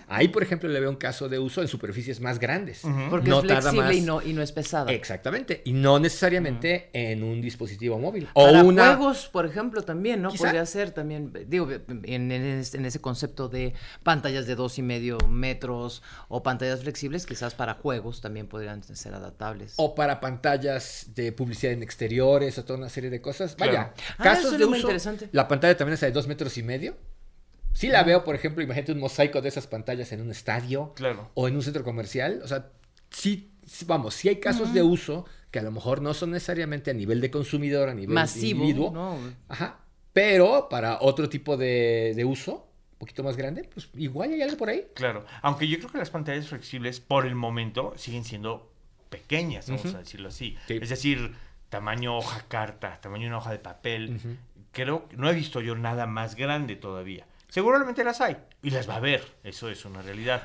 Ahí, 0.08 0.28
por 0.28 0.42
ejemplo, 0.42 0.70
le 0.70 0.80
veo 0.80 0.88
un 0.88 0.96
caso 0.96 1.28
de 1.28 1.38
uso 1.38 1.60
en 1.60 1.68
superficies 1.68 2.18
más 2.18 2.38
grandes. 2.38 2.80
Porque 3.10 3.28
No 3.28 3.40
es 3.40 3.44
flexible 3.44 3.82
más. 3.82 3.94
y 3.94 4.00
no, 4.00 4.22
y 4.22 4.32
no 4.32 4.40
es 4.40 4.52
pesada. 4.52 4.90
Exactamente. 4.90 5.60
Y 5.66 5.74
no 5.74 5.98
necesariamente 5.98 6.88
en 6.94 7.22
un 7.22 7.42
dispositivo 7.42 7.98
móvil. 7.98 8.26
O 8.32 8.46
Para 8.46 8.64
una. 8.64 8.96
juegos, 8.96 9.28
por 9.28 9.44
ejemplo, 9.44 9.82
también, 9.82 10.22
¿no? 10.22 10.30
Quizá. 10.30 10.44
Podría 10.44 10.64
ser 10.64 10.92
también, 10.92 11.32
digo, 11.48 11.68
en, 11.70 12.04
en 12.32 12.32
ese- 12.32 12.78
en 12.78 12.86
ese 12.86 13.02
concepto 13.02 13.50
de 13.50 13.74
pantallas 14.02 14.46
de 14.46 14.54
dos 14.54 14.78
y 14.78 14.82
medio 14.82 15.18
metros 15.28 16.02
o 16.28 16.42
pantallas 16.42 16.80
flexibles, 16.80 17.26
quizás 17.26 17.54
para 17.54 17.74
juegos 17.74 18.22
también 18.22 18.46
podrían 18.46 18.82
ser 18.82 19.12
adaptables. 19.14 19.74
O 19.76 19.94
para 19.94 20.20
pantallas 20.20 21.08
de 21.14 21.32
publicidad 21.32 21.72
en 21.74 21.82
exteriores 21.82 22.56
o 22.58 22.64
toda 22.64 22.78
una 22.78 22.88
serie 22.88 23.10
de 23.10 23.20
cosas. 23.20 23.54
Claro. 23.56 23.89
Ah, 24.18 24.22
casos 24.24 24.58
de 24.58 24.64
uso. 24.64 24.76
interesante. 24.76 25.28
La 25.32 25.48
pantalla 25.48 25.76
también 25.76 25.94
es 25.94 26.00
de 26.00 26.10
dos 26.12 26.26
metros 26.26 26.56
y 26.58 26.62
medio. 26.62 26.96
Sí 27.72 27.86
la 27.88 28.02
veo, 28.02 28.24
por 28.24 28.34
ejemplo, 28.34 28.62
imagínate 28.62 28.92
un 28.92 28.98
mosaico 28.98 29.40
de 29.40 29.48
esas 29.48 29.66
pantallas 29.66 30.10
en 30.12 30.20
un 30.20 30.30
estadio 30.30 30.92
Claro. 30.94 31.30
o 31.34 31.46
en 31.48 31.54
un 31.56 31.62
centro 31.62 31.84
comercial. 31.84 32.40
O 32.44 32.48
sea, 32.48 32.70
sí, 33.10 33.52
vamos, 33.86 34.14
sí 34.14 34.28
hay 34.28 34.36
casos 34.40 34.74
de 34.74 34.82
uso 34.82 35.24
que 35.52 35.58
a 35.60 35.62
lo 35.62 35.70
mejor 35.70 36.02
no 36.02 36.12
son 36.14 36.32
necesariamente 36.32 36.90
a 36.90 36.94
nivel 36.94 37.20
de 37.20 37.30
consumidor, 37.30 37.88
a 37.88 37.94
nivel 37.94 38.14
Masivo, 38.14 38.60
individuo. 38.62 38.90
¿no? 38.92 39.18
Ajá. 39.48 39.78
Pero 40.12 40.68
para 40.68 40.98
otro 41.00 41.28
tipo 41.28 41.56
de, 41.56 42.12
de 42.16 42.24
uso, 42.24 42.66
un 42.94 42.98
poquito 42.98 43.22
más 43.22 43.36
grande, 43.36 43.62
pues 43.72 43.88
igual 43.94 44.32
hay 44.32 44.42
algo 44.42 44.56
por 44.56 44.68
ahí. 44.68 44.88
Claro, 44.94 45.24
aunque 45.42 45.68
yo 45.68 45.78
creo 45.78 45.90
que 45.92 45.98
las 45.98 46.10
pantallas 46.10 46.48
flexibles 46.48 46.98
por 47.00 47.24
el 47.24 47.36
momento 47.36 47.94
siguen 47.96 48.24
siendo 48.24 48.72
pequeñas, 49.08 49.68
vamos 49.68 49.84
Ujú. 49.86 49.96
a 49.96 50.00
decirlo 50.00 50.28
así. 50.28 50.56
Sí. 50.66 50.78
Es 50.82 50.88
decir, 50.88 51.34
tamaño 51.70 52.18
hoja 52.18 52.44
carta, 52.48 52.98
tamaño 53.00 53.28
una 53.28 53.38
hoja 53.38 53.52
de 53.52 53.58
papel. 53.58 54.20
Creo 54.72 55.08
que 55.08 55.16
no 55.16 55.28
he 55.30 55.32
visto 55.34 55.60
yo 55.62 55.74
nada 55.74 56.06
más 56.06 56.34
grande 56.36 56.76
todavía. 56.76 57.26
Seguramente 57.48 58.04
las 58.04 58.20
hay 58.20 58.36
y 58.62 58.70
las 58.70 58.88
va 58.88 58.94
a 58.94 58.98
haber, 58.98 59.26
eso 59.42 59.68
es 59.70 59.84
una 59.84 60.02
realidad. 60.02 60.42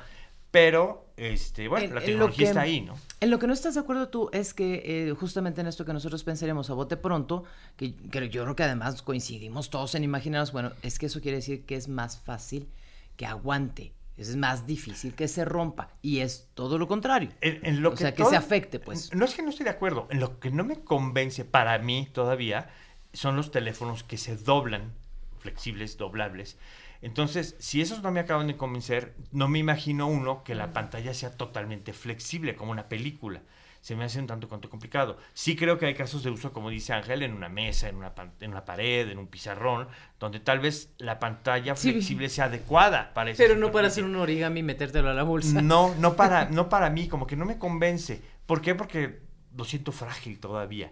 Pero, 0.52 1.06
este, 1.18 1.68
bueno, 1.68 1.86
En- 1.88 1.96
la 1.96 2.02
tecnología 2.02 2.38
que- 2.38 2.44
está 2.50 2.62
ahí, 2.62 2.80
¿no? 2.82 2.96
En 3.20 3.30
lo 3.30 3.40
que 3.40 3.46
no 3.48 3.54
estás 3.54 3.74
de 3.74 3.82
acuerdo 3.82 4.08
tú 4.08 4.30
es 4.32 4.54
que 4.54 5.10
eh, 5.10 5.14
justamente 5.14 5.60
en 5.62 5.68
esto 5.68 5.84
que 5.84 5.92
nosotros 5.92 6.24
pensaremos 6.24 6.70
a 6.70 6.74
bote 6.74 6.96
pronto, 6.96 7.44
que, 7.76 7.94
que 7.94 8.30
yo 8.30 8.44
creo 8.44 8.56
que 8.56 8.64
además 8.64 9.02
coincidimos 9.02 9.70
todos 9.70 9.96
en 9.96 10.04
imaginarnos, 10.06 10.54
bueno, 10.54 10.72
es 10.82 10.98
que 10.98 11.08
eso 11.08 11.20
quiere 11.20 11.38
decir 11.38 11.66
que 11.66 11.76
es 11.76 11.90
más 11.90 12.18
fácil 12.20 12.70
que 13.18 13.26
aguante, 13.26 13.92
es 14.18 14.36
más 14.36 14.66
difícil 14.66 15.14
que 15.14 15.28
se 15.28 15.44
rompa 15.46 15.90
y 16.02 16.20
es 16.20 16.50
todo 16.54 16.78
lo 16.78 16.88
contrario. 16.88 17.30
En, 17.42 17.66
en 17.66 17.82
lo 17.82 17.90
O 17.90 17.92
que 17.94 17.98
sea, 18.00 18.14
que 18.14 18.24
todo- 18.24 18.30
se 18.30 18.38
afecte, 18.38 18.80
pues. 18.80 19.14
No 19.14 19.26
es 19.26 19.36
que 19.36 19.42
no 19.42 19.50
estoy 19.50 19.66
de 19.66 19.70
acuerdo. 19.72 20.08
En 20.10 20.20
lo 20.20 20.40
que 20.40 20.52
no 20.52 20.64
me 20.64 20.82
convence 20.84 21.44
para 21.46 21.78
mí 21.80 22.08
todavía 22.14 22.70
son 23.14 23.36
los 23.36 23.52
teléfonos 23.52 24.04
que 24.04 24.18
se 24.18 24.36
doblan, 24.38 24.94
flexibles, 25.40 25.98
doblables. 25.98 26.58
Entonces, 27.02 27.56
si 27.60 27.82
esos 27.82 28.02
no 28.02 28.12
me 28.12 28.20
acaban 28.22 28.48
de 28.48 28.58
convencer, 28.58 29.16
no 29.32 29.48
me 29.48 29.60
imagino 29.60 30.08
uno 30.08 30.44
que 30.44 30.56
la 30.56 30.74
pantalla 30.74 31.14
sea 31.14 31.32
totalmente 31.32 31.94
flexible, 31.94 32.56
como 32.56 32.72
una 32.72 32.88
película. 32.90 33.42
Se 33.86 33.96
me 33.96 34.04
hace 34.04 34.18
un 34.18 34.26
tanto 34.26 34.50
cuanto 34.50 34.68
complicado. 34.68 35.20
Sí 35.36 35.56
creo 35.56 35.78
que 35.78 35.86
hay 35.86 35.94
casos 35.94 36.24
de 36.24 36.32
uso, 36.32 36.52
como 36.52 36.72
dice 36.72 36.92
Ángel, 36.92 37.22
en 37.22 37.34
una 37.34 37.50
mesa, 37.50 37.88
en 37.88 37.98
una, 37.98 38.14
en 38.40 38.50
una 38.50 38.66
pared, 38.66 39.08
en 39.12 39.20
un 39.20 39.28
pizarrón, 39.28 39.88
donde 40.20 40.40
tal 40.40 40.58
vez 40.58 40.96
la 40.98 41.20
pantalla 41.20 41.76
Sí. 41.76 41.92
flexible 41.92 42.30
sea 42.30 42.46
adecuada 42.46 43.14
para 43.14 43.30
esa 43.30 43.44
Pero 43.44 43.56
no 43.56 43.72
para 43.72 43.90
hacer 43.90 44.04
un 44.04 44.16
origami 44.16 44.62
y 44.62 44.64
metértelo 44.64 45.12
a 45.12 45.14
la 45.14 45.22
bolsa. 45.22 45.62
No, 45.62 45.94
no 46.00 46.16
para, 46.16 46.50
no 46.50 46.68
para 46.68 46.90
mí, 46.90 47.08
como 47.08 47.28
que 47.28 47.36
no 47.36 47.46
me 47.46 47.60
convence. 47.60 48.24
¿Por 48.48 48.60
qué? 48.60 48.74
Porque 48.74 49.20
lo 49.56 49.66
siento 49.66 49.92
frágil 49.92 50.40
todavía. 50.40 50.92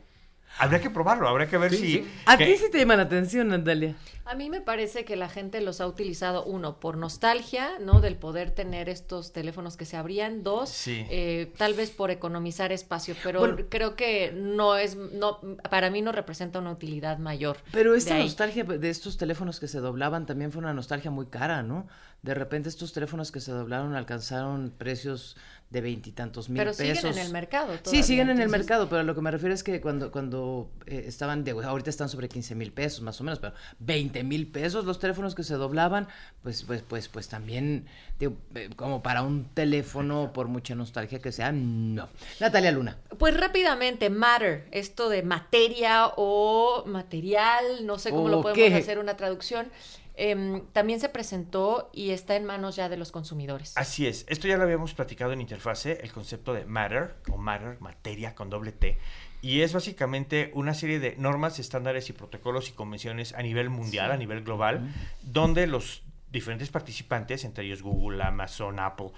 Habría 0.60 0.80
que 0.82 0.90
probarlo, 0.90 1.28
habría 1.28 1.48
que 1.48 1.58
ver 1.58 1.72
Sí, 1.72 1.78
si... 1.78 1.92
sí. 1.94 2.12
¿A 2.26 2.38
ti 2.38 2.56
sí 2.58 2.70
te 2.72 2.78
llama 2.80 2.96
la 2.96 3.04
atención, 3.04 3.48
Natalia? 3.48 3.96
A 4.26 4.36
mí 4.36 4.50
me 4.50 4.62
parece 4.62 5.04
que 5.04 5.16
la 5.18 5.28
gente 5.28 5.60
los 5.60 5.82
ha 5.82 5.88
utilizado, 5.88 6.46
uno, 6.46 6.80
por 6.80 6.96
nostalgia, 6.96 7.72
¿no? 7.80 8.00
Del 8.00 8.16
poder 8.16 8.52
tener 8.52 8.88
estos 8.88 9.34
teléfonos 9.34 9.76
que 9.76 9.84
se 9.86 9.98
abrían. 9.98 10.44
Dos, 10.44 10.70
Sí. 10.70 11.06
eh, 11.10 11.52
tal 11.58 11.74
vez 11.74 11.90
por 11.92 12.10
economizar 12.12 12.72
espacio, 12.72 13.16
pero 13.24 13.40
Bueno. 13.42 13.58
creo 13.70 13.96
que 13.96 14.32
no 14.34 14.78
es, 14.78 14.96
no, 14.96 15.40
para 15.70 15.90
mí 15.90 16.02
no 16.02 16.12
representa 16.14 16.60
una 16.60 16.72
utilidad 16.72 17.18
mayor. 17.18 17.58
Pero 17.72 17.96
esta 17.96 18.18
nostalgia 18.18 18.64
de 18.64 18.90
estos 18.90 19.18
teléfonos 19.18 19.60
que 19.60 19.68
se 19.68 19.80
doblaban 19.80 20.26
también 20.26 20.52
fue 20.52 20.60
una 20.62 20.74
nostalgia 20.74 21.12
muy 21.12 21.26
cara, 21.26 21.64
¿no? 21.64 21.88
De 22.24 22.34
repente 22.34 22.70
estos 22.70 22.94
teléfonos 22.94 23.32
que 23.32 23.42
se 23.42 23.52
doblaron 23.52 23.96
alcanzaron 23.96 24.74
precios 24.76 25.36
de 25.74 25.82
veintitantos 25.82 26.50
mil 26.50 26.60
Pero 26.60 26.72
pesos. 26.72 27.00
siguen 27.00 27.18
en 27.18 27.26
el 27.26 27.34
mercado. 27.34 27.74
Sí, 27.74 27.80
todavía, 27.84 28.04
siguen 28.04 28.30
en 28.30 28.40
el 28.40 28.48
mercado, 28.48 28.88
pero 28.88 29.02
lo 29.04 29.16
que 29.16 29.22
me 29.22 29.32
refiero 29.32 29.56
es 29.56 29.64
que 29.64 29.82
cuando, 29.82 30.12
cuando 30.12 30.70
eh, 30.86 31.04
estaban, 31.08 31.44
de, 31.44 31.52
ahorita 31.52 31.90
están 31.90 32.10
sobre 32.10 32.30
15 32.30 32.54
mil 32.54 32.72
pesos 32.72 33.02
más 33.02 33.20
o 33.20 33.24
menos, 33.24 33.40
pero 33.40 33.54
20 33.80 34.24
mil 34.24 34.48
pesos 34.48 34.86
los 34.86 35.00
teléfonos 35.00 35.34
que 35.34 35.44
se 35.44 35.56
doblaban, 35.56 36.08
pues, 36.44 36.64
pues, 36.64 36.84
pues, 36.84 37.10
pues 37.10 37.28
también, 37.28 37.88
digo, 38.20 38.36
eh, 38.54 38.70
como 38.76 39.02
para 39.02 39.24
un 39.24 39.46
teléfono, 39.54 40.32
por 40.32 40.48
mucha 40.48 40.76
nostalgia 40.76 41.20
que 41.20 41.32
sea, 41.32 41.52
no. 41.52 42.08
Natalia 42.40 42.72
Luna. 42.72 42.98
Pues 43.18 43.36
rápidamente, 43.36 44.12
matter, 44.12 44.68
esto 44.72 45.10
de 45.10 45.24
materia 45.24 46.08
o 46.16 46.84
material, 46.86 47.86
no 47.86 47.98
sé 47.98 48.12
cómo 48.12 48.30
lo 48.30 48.40
¿O 48.40 48.42
podemos 48.44 48.80
hacer 48.80 49.00
una 49.00 49.18
traducción, 49.18 49.68
em, 50.16 50.66
también 50.74 51.00
se 51.00 51.10
presentó 51.10 51.90
y 51.94 52.12
está 52.12 52.36
en 52.36 52.46
manos 52.46 52.76
ya 52.76 52.90
de 52.90 52.98
los 52.98 53.12
consumidores. 53.12 53.74
Así 53.76 54.08
es, 54.08 54.26
esto 54.28 54.48
ya 54.48 54.58
lo 54.58 54.64
habíamos 54.64 54.94
platicado 54.94 55.34
en 55.34 55.42
Interfase, 55.42 56.00
el 56.02 56.12
concepto 56.12 56.54
de 56.54 56.66
Matter, 56.66 57.16
o 57.32 57.38
Matter, 57.38 57.80
materia 57.82 58.36
con 58.36 58.50
doble 58.50 58.72
T, 58.72 58.98
y 59.42 59.62
es 59.62 59.74
básicamente 59.74 60.52
una 60.54 60.74
serie 60.74 61.00
de 61.00 61.16
normas, 61.18 61.60
estándares 61.60 62.10
y 62.10 62.14
protocolos 62.14 62.70
y 62.70 62.72
convenciones 62.72 63.34
a 63.34 63.42
nivel 63.42 63.70
mundial, 63.70 64.12
a 64.12 64.18
nivel 64.18 64.44
global, 64.44 64.94
donde 65.22 65.68
los 65.68 66.04
diferentes 66.32 66.70
participantes, 66.70 67.44
entre 67.44 67.66
ellos 67.66 67.84
Google, 67.84 68.24
Amazon, 68.24 68.80
Apple, 68.80 69.12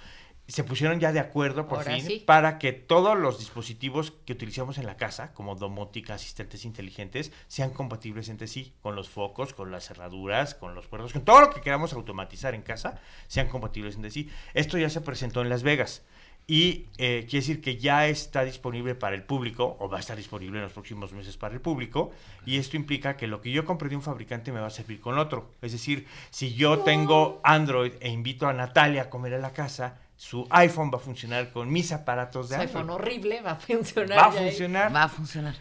se 0.48 0.64
pusieron 0.64 1.00
ya 1.00 1.12
de 1.12 1.20
acuerdo 1.20 1.68
por 1.68 1.80
Ahora 1.80 1.96
fin 1.96 2.06
sí. 2.06 2.24
para 2.26 2.60
que 2.60 2.72
todos 2.72 3.18
los 3.18 3.40
dispositivos 3.40 4.14
que 4.26 4.34
utilizamos 4.34 4.78
en 4.78 4.86
la 4.86 4.96
casa, 4.96 5.34
como 5.34 5.56
domótica, 5.56 6.14
asistentes 6.14 6.66
inteligentes, 6.66 7.32
sean 7.48 7.72
compatibles 7.72 8.30
entre 8.30 8.48
sí, 8.48 8.74
con 8.82 8.96
los 8.96 9.10
focos, 9.10 9.54
con 9.54 9.72
las 9.72 9.88
cerraduras, 9.88 10.54
con 10.54 10.76
los 10.76 10.88
puertos, 10.88 11.14
con 11.14 11.26
todo 11.26 11.42
lo 11.42 11.50
que 11.50 11.62
queramos 11.62 11.94
automatizar 11.94 12.54
en 12.54 12.62
casa, 12.62 13.00
sean 13.28 13.48
compatibles 13.48 13.96
entre 13.96 14.12
sí. 14.12 14.30
Esto 14.54 14.78
ya 14.78 14.90
se 14.90 15.02
presentó 15.02 15.42
en 15.42 15.50
Las 15.50 15.64
Vegas. 15.64 16.04
Y 16.48 16.86
eh, 17.00 17.26
quiere 17.28 17.40
decir 17.40 17.60
que 17.60 17.78
ya 17.78 18.08
está 18.08 18.44
disponible 18.44 18.94
para 18.94 19.16
el 19.16 19.24
público, 19.24 19.78
o 19.80 19.90
va 19.90 19.98
a 19.98 20.00
estar 20.00 20.16
disponible 20.16 20.60
en 20.60 20.64
los 20.66 20.74
próximos 20.74 21.12
meses 21.12 21.38
para 21.38 21.56
el 21.56 21.62
público, 21.62 22.12
y 22.46 22.58
esto 22.58 22.78
implica 22.78 23.18
que 23.18 23.26
lo 23.26 23.42
que 23.42 23.52
yo 23.52 23.66
compré 23.66 23.90
de 23.90 23.96
un 23.96 24.04
fabricante 24.04 24.52
me 24.52 24.60
va 24.60 24.68
a 24.68 24.70
servir 24.70 25.02
con 25.02 25.18
otro. 25.18 25.50
Es 25.64 25.72
decir, 25.72 26.06
si 26.30 26.54
yo 26.54 26.80
tengo 26.80 27.42
Android 27.44 27.94
e 28.00 28.10
invito 28.10 28.48
a 28.48 28.54
Natalia 28.54 29.04
a 29.04 29.10
comer 29.10 29.34
a 29.34 29.40
la 29.40 29.54
casa, 29.54 30.05
su 30.18 30.48
iPhone 30.50 30.90
va 30.92 30.98
a 30.98 31.02
funcionar 31.02 31.52
con 31.52 31.70
mis 31.72 31.92
aparatos 31.92 32.50
de 32.50 32.56
Su 32.56 32.62
iPhone. 32.62 32.82
iPhone 32.84 32.90
horrible 32.92 33.42
va 33.42 33.52
a 33.52 33.56
funcionar. 33.56 34.18
Va 34.18 34.26
a 34.26 34.32
funcionar. 34.32 34.96
Va 34.96 35.04
a 35.04 35.10
funcionar. 35.10 35.56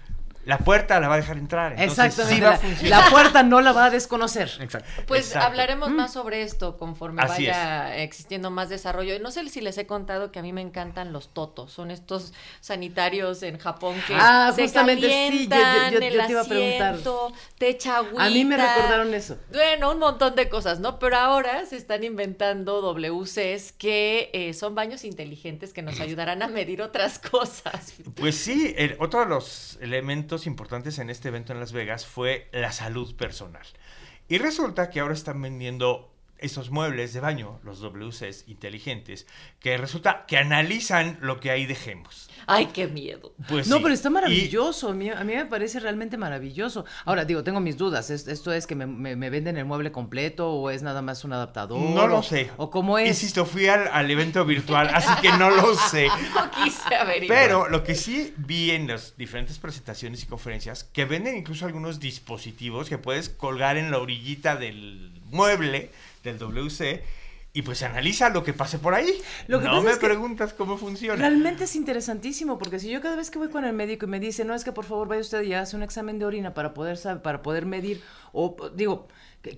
La 0.44 0.58
puerta 0.58 1.00
la 1.00 1.08
va 1.08 1.14
a 1.14 1.16
dejar 1.18 1.38
entrar. 1.38 1.72
Entonces, 1.72 1.98
Exactamente. 2.18 2.34
sí 2.36 2.40
va 2.42 2.48
a 2.48 2.52
la- 2.52 2.58
funcionar. 2.58 3.04
la, 3.04 3.10
puerta 3.10 3.42
no 3.42 3.60
la 3.60 3.72
va 3.72 3.86
a 3.86 3.90
desconocer. 3.90 4.50
Exacto. 4.60 4.88
Pues 5.06 5.26
Exacto. 5.28 5.46
hablaremos 5.48 5.90
más 5.90 6.12
sobre 6.12 6.42
esto 6.42 6.76
conforme 6.76 7.22
Así 7.22 7.46
vaya 7.46 7.96
existiendo 7.98 8.50
más 8.50 8.68
desarrollo. 8.68 9.18
No 9.20 9.30
sé 9.30 9.48
si 9.48 9.60
les 9.60 9.78
he 9.78 9.86
contado 9.86 10.32
que 10.32 10.38
a 10.38 10.42
mí 10.42 10.52
me 10.52 10.60
encantan 10.60 11.12
los 11.12 11.28
totos. 11.32 11.72
Son 11.72 11.90
estos 11.90 12.32
sanitarios 12.60 13.42
en 13.42 13.58
Japón 13.58 13.94
que 14.06 14.14
Ah, 14.16 14.52
se 14.54 14.62
justamente, 14.62 15.06
sí, 15.08 15.38
yo- 15.38 15.44
yo- 15.44 15.50
calientan 15.50 15.90
yo- 15.92 15.98
el 15.98 16.26
te 16.26 16.32
iba 16.32 16.40
a 16.40 16.44
preguntar. 16.44 16.88
asiento, 16.94 17.32
te 17.58 17.68
echa 17.68 17.96
agüita. 17.98 18.24
A 18.24 18.30
mí 18.30 18.44
me 18.44 18.56
recordaron 18.56 19.14
eso. 19.14 19.38
Bueno, 19.52 19.92
un 19.92 19.98
montón 19.98 20.34
de 20.34 20.48
cosas, 20.48 20.80
¿no? 20.80 20.98
Pero 20.98 21.16
ahora 21.16 21.64
se 21.66 21.76
están 21.76 22.04
inventando 22.04 22.80
WCs 22.82 23.72
que 23.72 24.30
eh, 24.32 24.54
son 24.54 24.74
baños 24.74 25.04
inteligentes 25.04 25.72
que 25.72 25.82
nos 25.82 25.94
ayudarán 26.00 26.42
a 26.42 26.48
medir 26.48 26.82
otras 26.82 27.18
cosas. 27.18 27.94
Pues 28.16 28.36
sí, 28.36 28.74
el- 28.76 28.96
otro 29.00 29.20
de 29.20 29.26
los 29.26 29.78
elementos 29.80 30.33
importantes 30.46 30.98
en 30.98 31.10
este 31.10 31.28
evento 31.28 31.52
en 31.52 31.60
Las 31.60 31.72
Vegas 31.72 32.06
fue 32.06 32.48
la 32.52 32.72
salud 32.72 33.14
personal. 33.16 33.66
Y 34.28 34.38
resulta 34.38 34.90
que 34.90 35.00
ahora 35.00 35.14
están 35.14 35.40
vendiendo 35.40 36.13
estos 36.44 36.70
muebles 36.70 37.12
de 37.12 37.20
baño, 37.20 37.58
los 37.64 37.80
WCs 37.80 38.44
inteligentes, 38.48 39.26
que 39.60 39.76
resulta 39.76 40.24
que 40.26 40.36
analizan 40.36 41.18
lo 41.20 41.40
que 41.40 41.50
ahí 41.50 41.66
dejemos. 41.66 42.28
Ay, 42.46 42.66
qué 42.66 42.86
miedo. 42.86 43.32
Pues 43.48 43.68
no, 43.68 43.76
sí. 43.76 43.82
pero 43.82 43.94
está 43.94 44.10
maravilloso. 44.10 44.90
A 44.90 44.92
mí, 44.92 45.08
a 45.08 45.24
mí 45.24 45.34
me 45.34 45.46
parece 45.46 45.80
realmente 45.80 46.18
maravilloso. 46.18 46.84
Ahora, 47.06 47.24
digo, 47.24 47.42
tengo 47.42 47.58
mis 47.60 47.78
dudas. 47.78 48.10
¿Es- 48.10 48.28
¿Esto 48.28 48.52
es 48.52 48.66
que 48.66 48.74
me, 48.74 48.86
me- 48.86 49.16
me 49.16 49.30
venden 49.30 49.56
el 49.56 49.64
mueble 49.64 49.90
completo 49.92 50.50
o 50.50 50.68
es 50.70 50.82
nada 50.82 51.00
más 51.00 51.24
un 51.24 51.32
adaptador? 51.32 51.78
No 51.80 52.06
lo 52.06 52.18
o- 52.18 52.22
sé. 52.22 52.50
¿O 52.58 52.70
cómo 52.70 52.98
es? 52.98 53.08
Insisto, 53.08 53.46
fui 53.46 53.66
al, 53.68 53.88
al 53.88 54.10
evento 54.10 54.44
virtual, 54.44 54.90
así 54.92 55.08
que 55.22 55.32
no 55.32 55.50
lo 55.50 55.74
sé. 55.74 56.08
No 56.34 56.50
quise 56.64 56.94
averiguar. 56.94 57.38
Pero 57.40 57.68
lo 57.68 57.82
que 57.84 57.94
sí 57.94 58.34
vi 58.36 58.72
en 58.72 58.88
las 58.88 59.16
diferentes 59.16 59.58
presentaciones 59.58 60.22
y 60.22 60.26
conferencias, 60.26 60.84
que 60.84 61.04
venden 61.06 61.36
incluso 61.36 61.64
algunos 61.64 61.98
dispositivos 62.00 62.88
que 62.88 62.98
puedes 62.98 63.28
colgar 63.30 63.76
en 63.76 63.90
la 63.90 63.98
orillita 63.98 64.56
del 64.56 65.12
mueble, 65.30 65.90
del 66.24 66.38
WC, 66.38 67.04
y 67.56 67.62
pues 67.62 67.84
analiza 67.84 68.30
lo 68.30 68.42
que 68.42 68.52
pase 68.52 68.80
por 68.80 68.94
ahí. 68.94 69.08
Lo 69.46 69.60
que 69.60 69.66
no 69.66 69.80
me 69.82 69.94
preguntas 69.96 70.52
cómo 70.54 70.76
funciona. 70.76 71.14
Realmente 71.20 71.64
es 71.64 71.76
interesantísimo, 71.76 72.58
porque 72.58 72.80
si 72.80 72.90
yo 72.90 73.00
cada 73.00 73.14
vez 73.14 73.30
que 73.30 73.38
voy 73.38 73.48
con 73.48 73.64
el 73.64 73.72
médico 73.72 74.06
y 74.06 74.08
me 74.08 74.18
dice, 74.18 74.44
no, 74.44 74.54
es 74.54 74.64
que 74.64 74.72
por 74.72 74.84
favor 74.84 75.06
vaya 75.06 75.20
usted 75.20 75.42
y 75.42 75.54
hace 75.54 75.76
un 75.76 75.84
examen 75.84 76.18
de 76.18 76.24
orina 76.24 76.52
para 76.52 76.74
poder 76.74 76.96
sab- 76.96 77.22
para 77.22 77.42
poder 77.42 77.64
medir, 77.64 78.02
o 78.32 78.56
digo, 78.74 79.06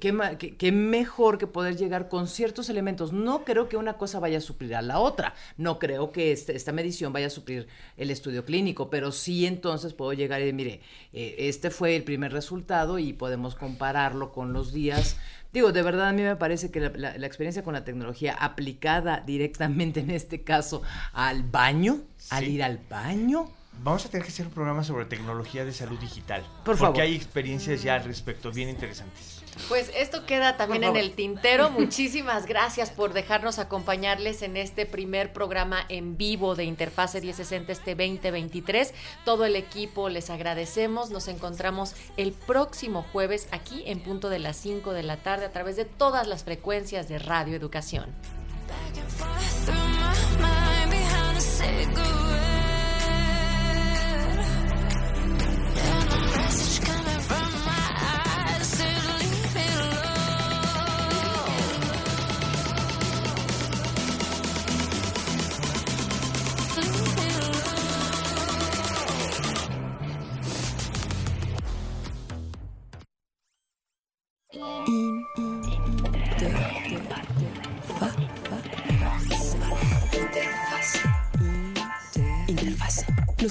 qué 0.00 0.72
mejor 0.72 1.38
que 1.38 1.46
poder 1.46 1.76
llegar 1.76 2.08
con 2.10 2.28
ciertos 2.28 2.68
elementos. 2.68 3.12
No 3.14 3.44
creo 3.44 3.68
que 3.68 3.76
una 3.78 3.94
cosa 3.94 4.18
vaya 4.20 4.38
a 4.38 4.40
suplir 4.42 4.74
a 4.74 4.82
la 4.82 4.98
otra. 4.98 5.34
No 5.56 5.78
creo 5.78 6.10
que 6.12 6.32
este- 6.32 6.54
esta 6.54 6.72
medición 6.72 7.12
vaya 7.14 7.28
a 7.28 7.30
suplir 7.30 7.66
el 7.96 8.10
estudio 8.10 8.44
clínico, 8.44 8.90
pero 8.90 9.10
sí 9.10 9.46
entonces 9.46 9.94
puedo 9.94 10.12
llegar 10.12 10.42
y 10.42 10.52
mire, 10.52 10.80
eh, 11.14 11.36
este 11.38 11.70
fue 11.70 11.96
el 11.96 12.04
primer 12.04 12.32
resultado 12.32 12.98
y 12.98 13.14
podemos 13.14 13.54
compararlo 13.54 14.32
con 14.32 14.52
los 14.52 14.72
días. 14.74 15.16
Digo, 15.56 15.72
de 15.72 15.80
verdad 15.82 16.08
a 16.08 16.12
mí 16.12 16.20
me 16.20 16.36
parece 16.36 16.70
que 16.70 16.80
la, 16.80 16.90
la- 16.94 17.16
la 17.16 17.26
experiencia 17.26 17.62
con 17.62 17.72
la 17.72 17.82
tecnología 17.82 18.34
aplicada 18.38 19.22
directamente 19.24 20.00
en 20.00 20.10
este 20.10 20.42
caso 20.44 20.82
al 21.14 21.44
baño, 21.44 22.02
al 22.28 22.44
ir 22.46 22.62
al 22.62 22.76
baño. 22.90 23.48
Vamos 23.82 24.04
a 24.04 24.10
tener 24.10 24.26
que 24.26 24.32
hacer 24.32 24.44
un 24.48 24.52
programa 24.52 24.84
sobre 24.84 25.06
tecnología 25.06 25.64
de 25.64 25.72
salud 25.72 25.98
digital. 25.98 26.42
Por 26.58 26.76
porque 26.76 26.80
favor. 26.80 27.00
hay 27.00 27.14
experiencias 27.16 27.82
ya 27.82 27.94
al 27.94 28.04
respecto 28.04 28.52
bien 28.52 28.68
interesantes. 28.68 29.35
Pues 29.68 29.90
esto 29.96 30.26
queda 30.26 30.56
también 30.56 30.84
en 30.84 30.96
el 30.96 31.12
tintero. 31.12 31.70
Muchísimas 31.76 32.46
gracias 32.46 32.90
por 32.90 33.12
dejarnos 33.12 33.58
acompañarles 33.58 34.42
en 34.42 34.56
este 34.56 34.86
primer 34.86 35.32
programa 35.32 35.84
en 35.88 36.16
vivo 36.16 36.54
de 36.54 36.64
Interfase 36.64 37.20
1060 37.20 37.72
este 37.72 37.94
2023. 37.94 38.94
Todo 39.24 39.44
el 39.44 39.56
equipo 39.56 40.08
les 40.08 40.30
agradecemos. 40.30 41.10
Nos 41.10 41.28
encontramos 41.28 41.94
el 42.16 42.32
próximo 42.32 43.04
jueves 43.12 43.48
aquí 43.50 43.82
en 43.86 44.00
punto 44.00 44.28
de 44.28 44.38
las 44.38 44.56
5 44.56 44.92
de 44.92 45.02
la 45.02 45.16
tarde 45.16 45.46
a 45.46 45.52
través 45.52 45.76
de 45.76 45.84
todas 45.84 46.26
las 46.26 46.44
frecuencias 46.44 47.08
de 47.08 47.18
Radio 47.18 47.56
Educación. 47.56 48.06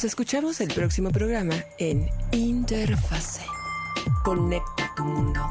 Escuchamos 0.06 0.62
el 0.62 0.74
próximo 0.74 1.12
programa 1.12 1.56
en 1.78 2.10
Interfase. 2.32 3.46
Conecta 4.24 4.94
tu 4.96 5.04
mundo. 5.04 5.42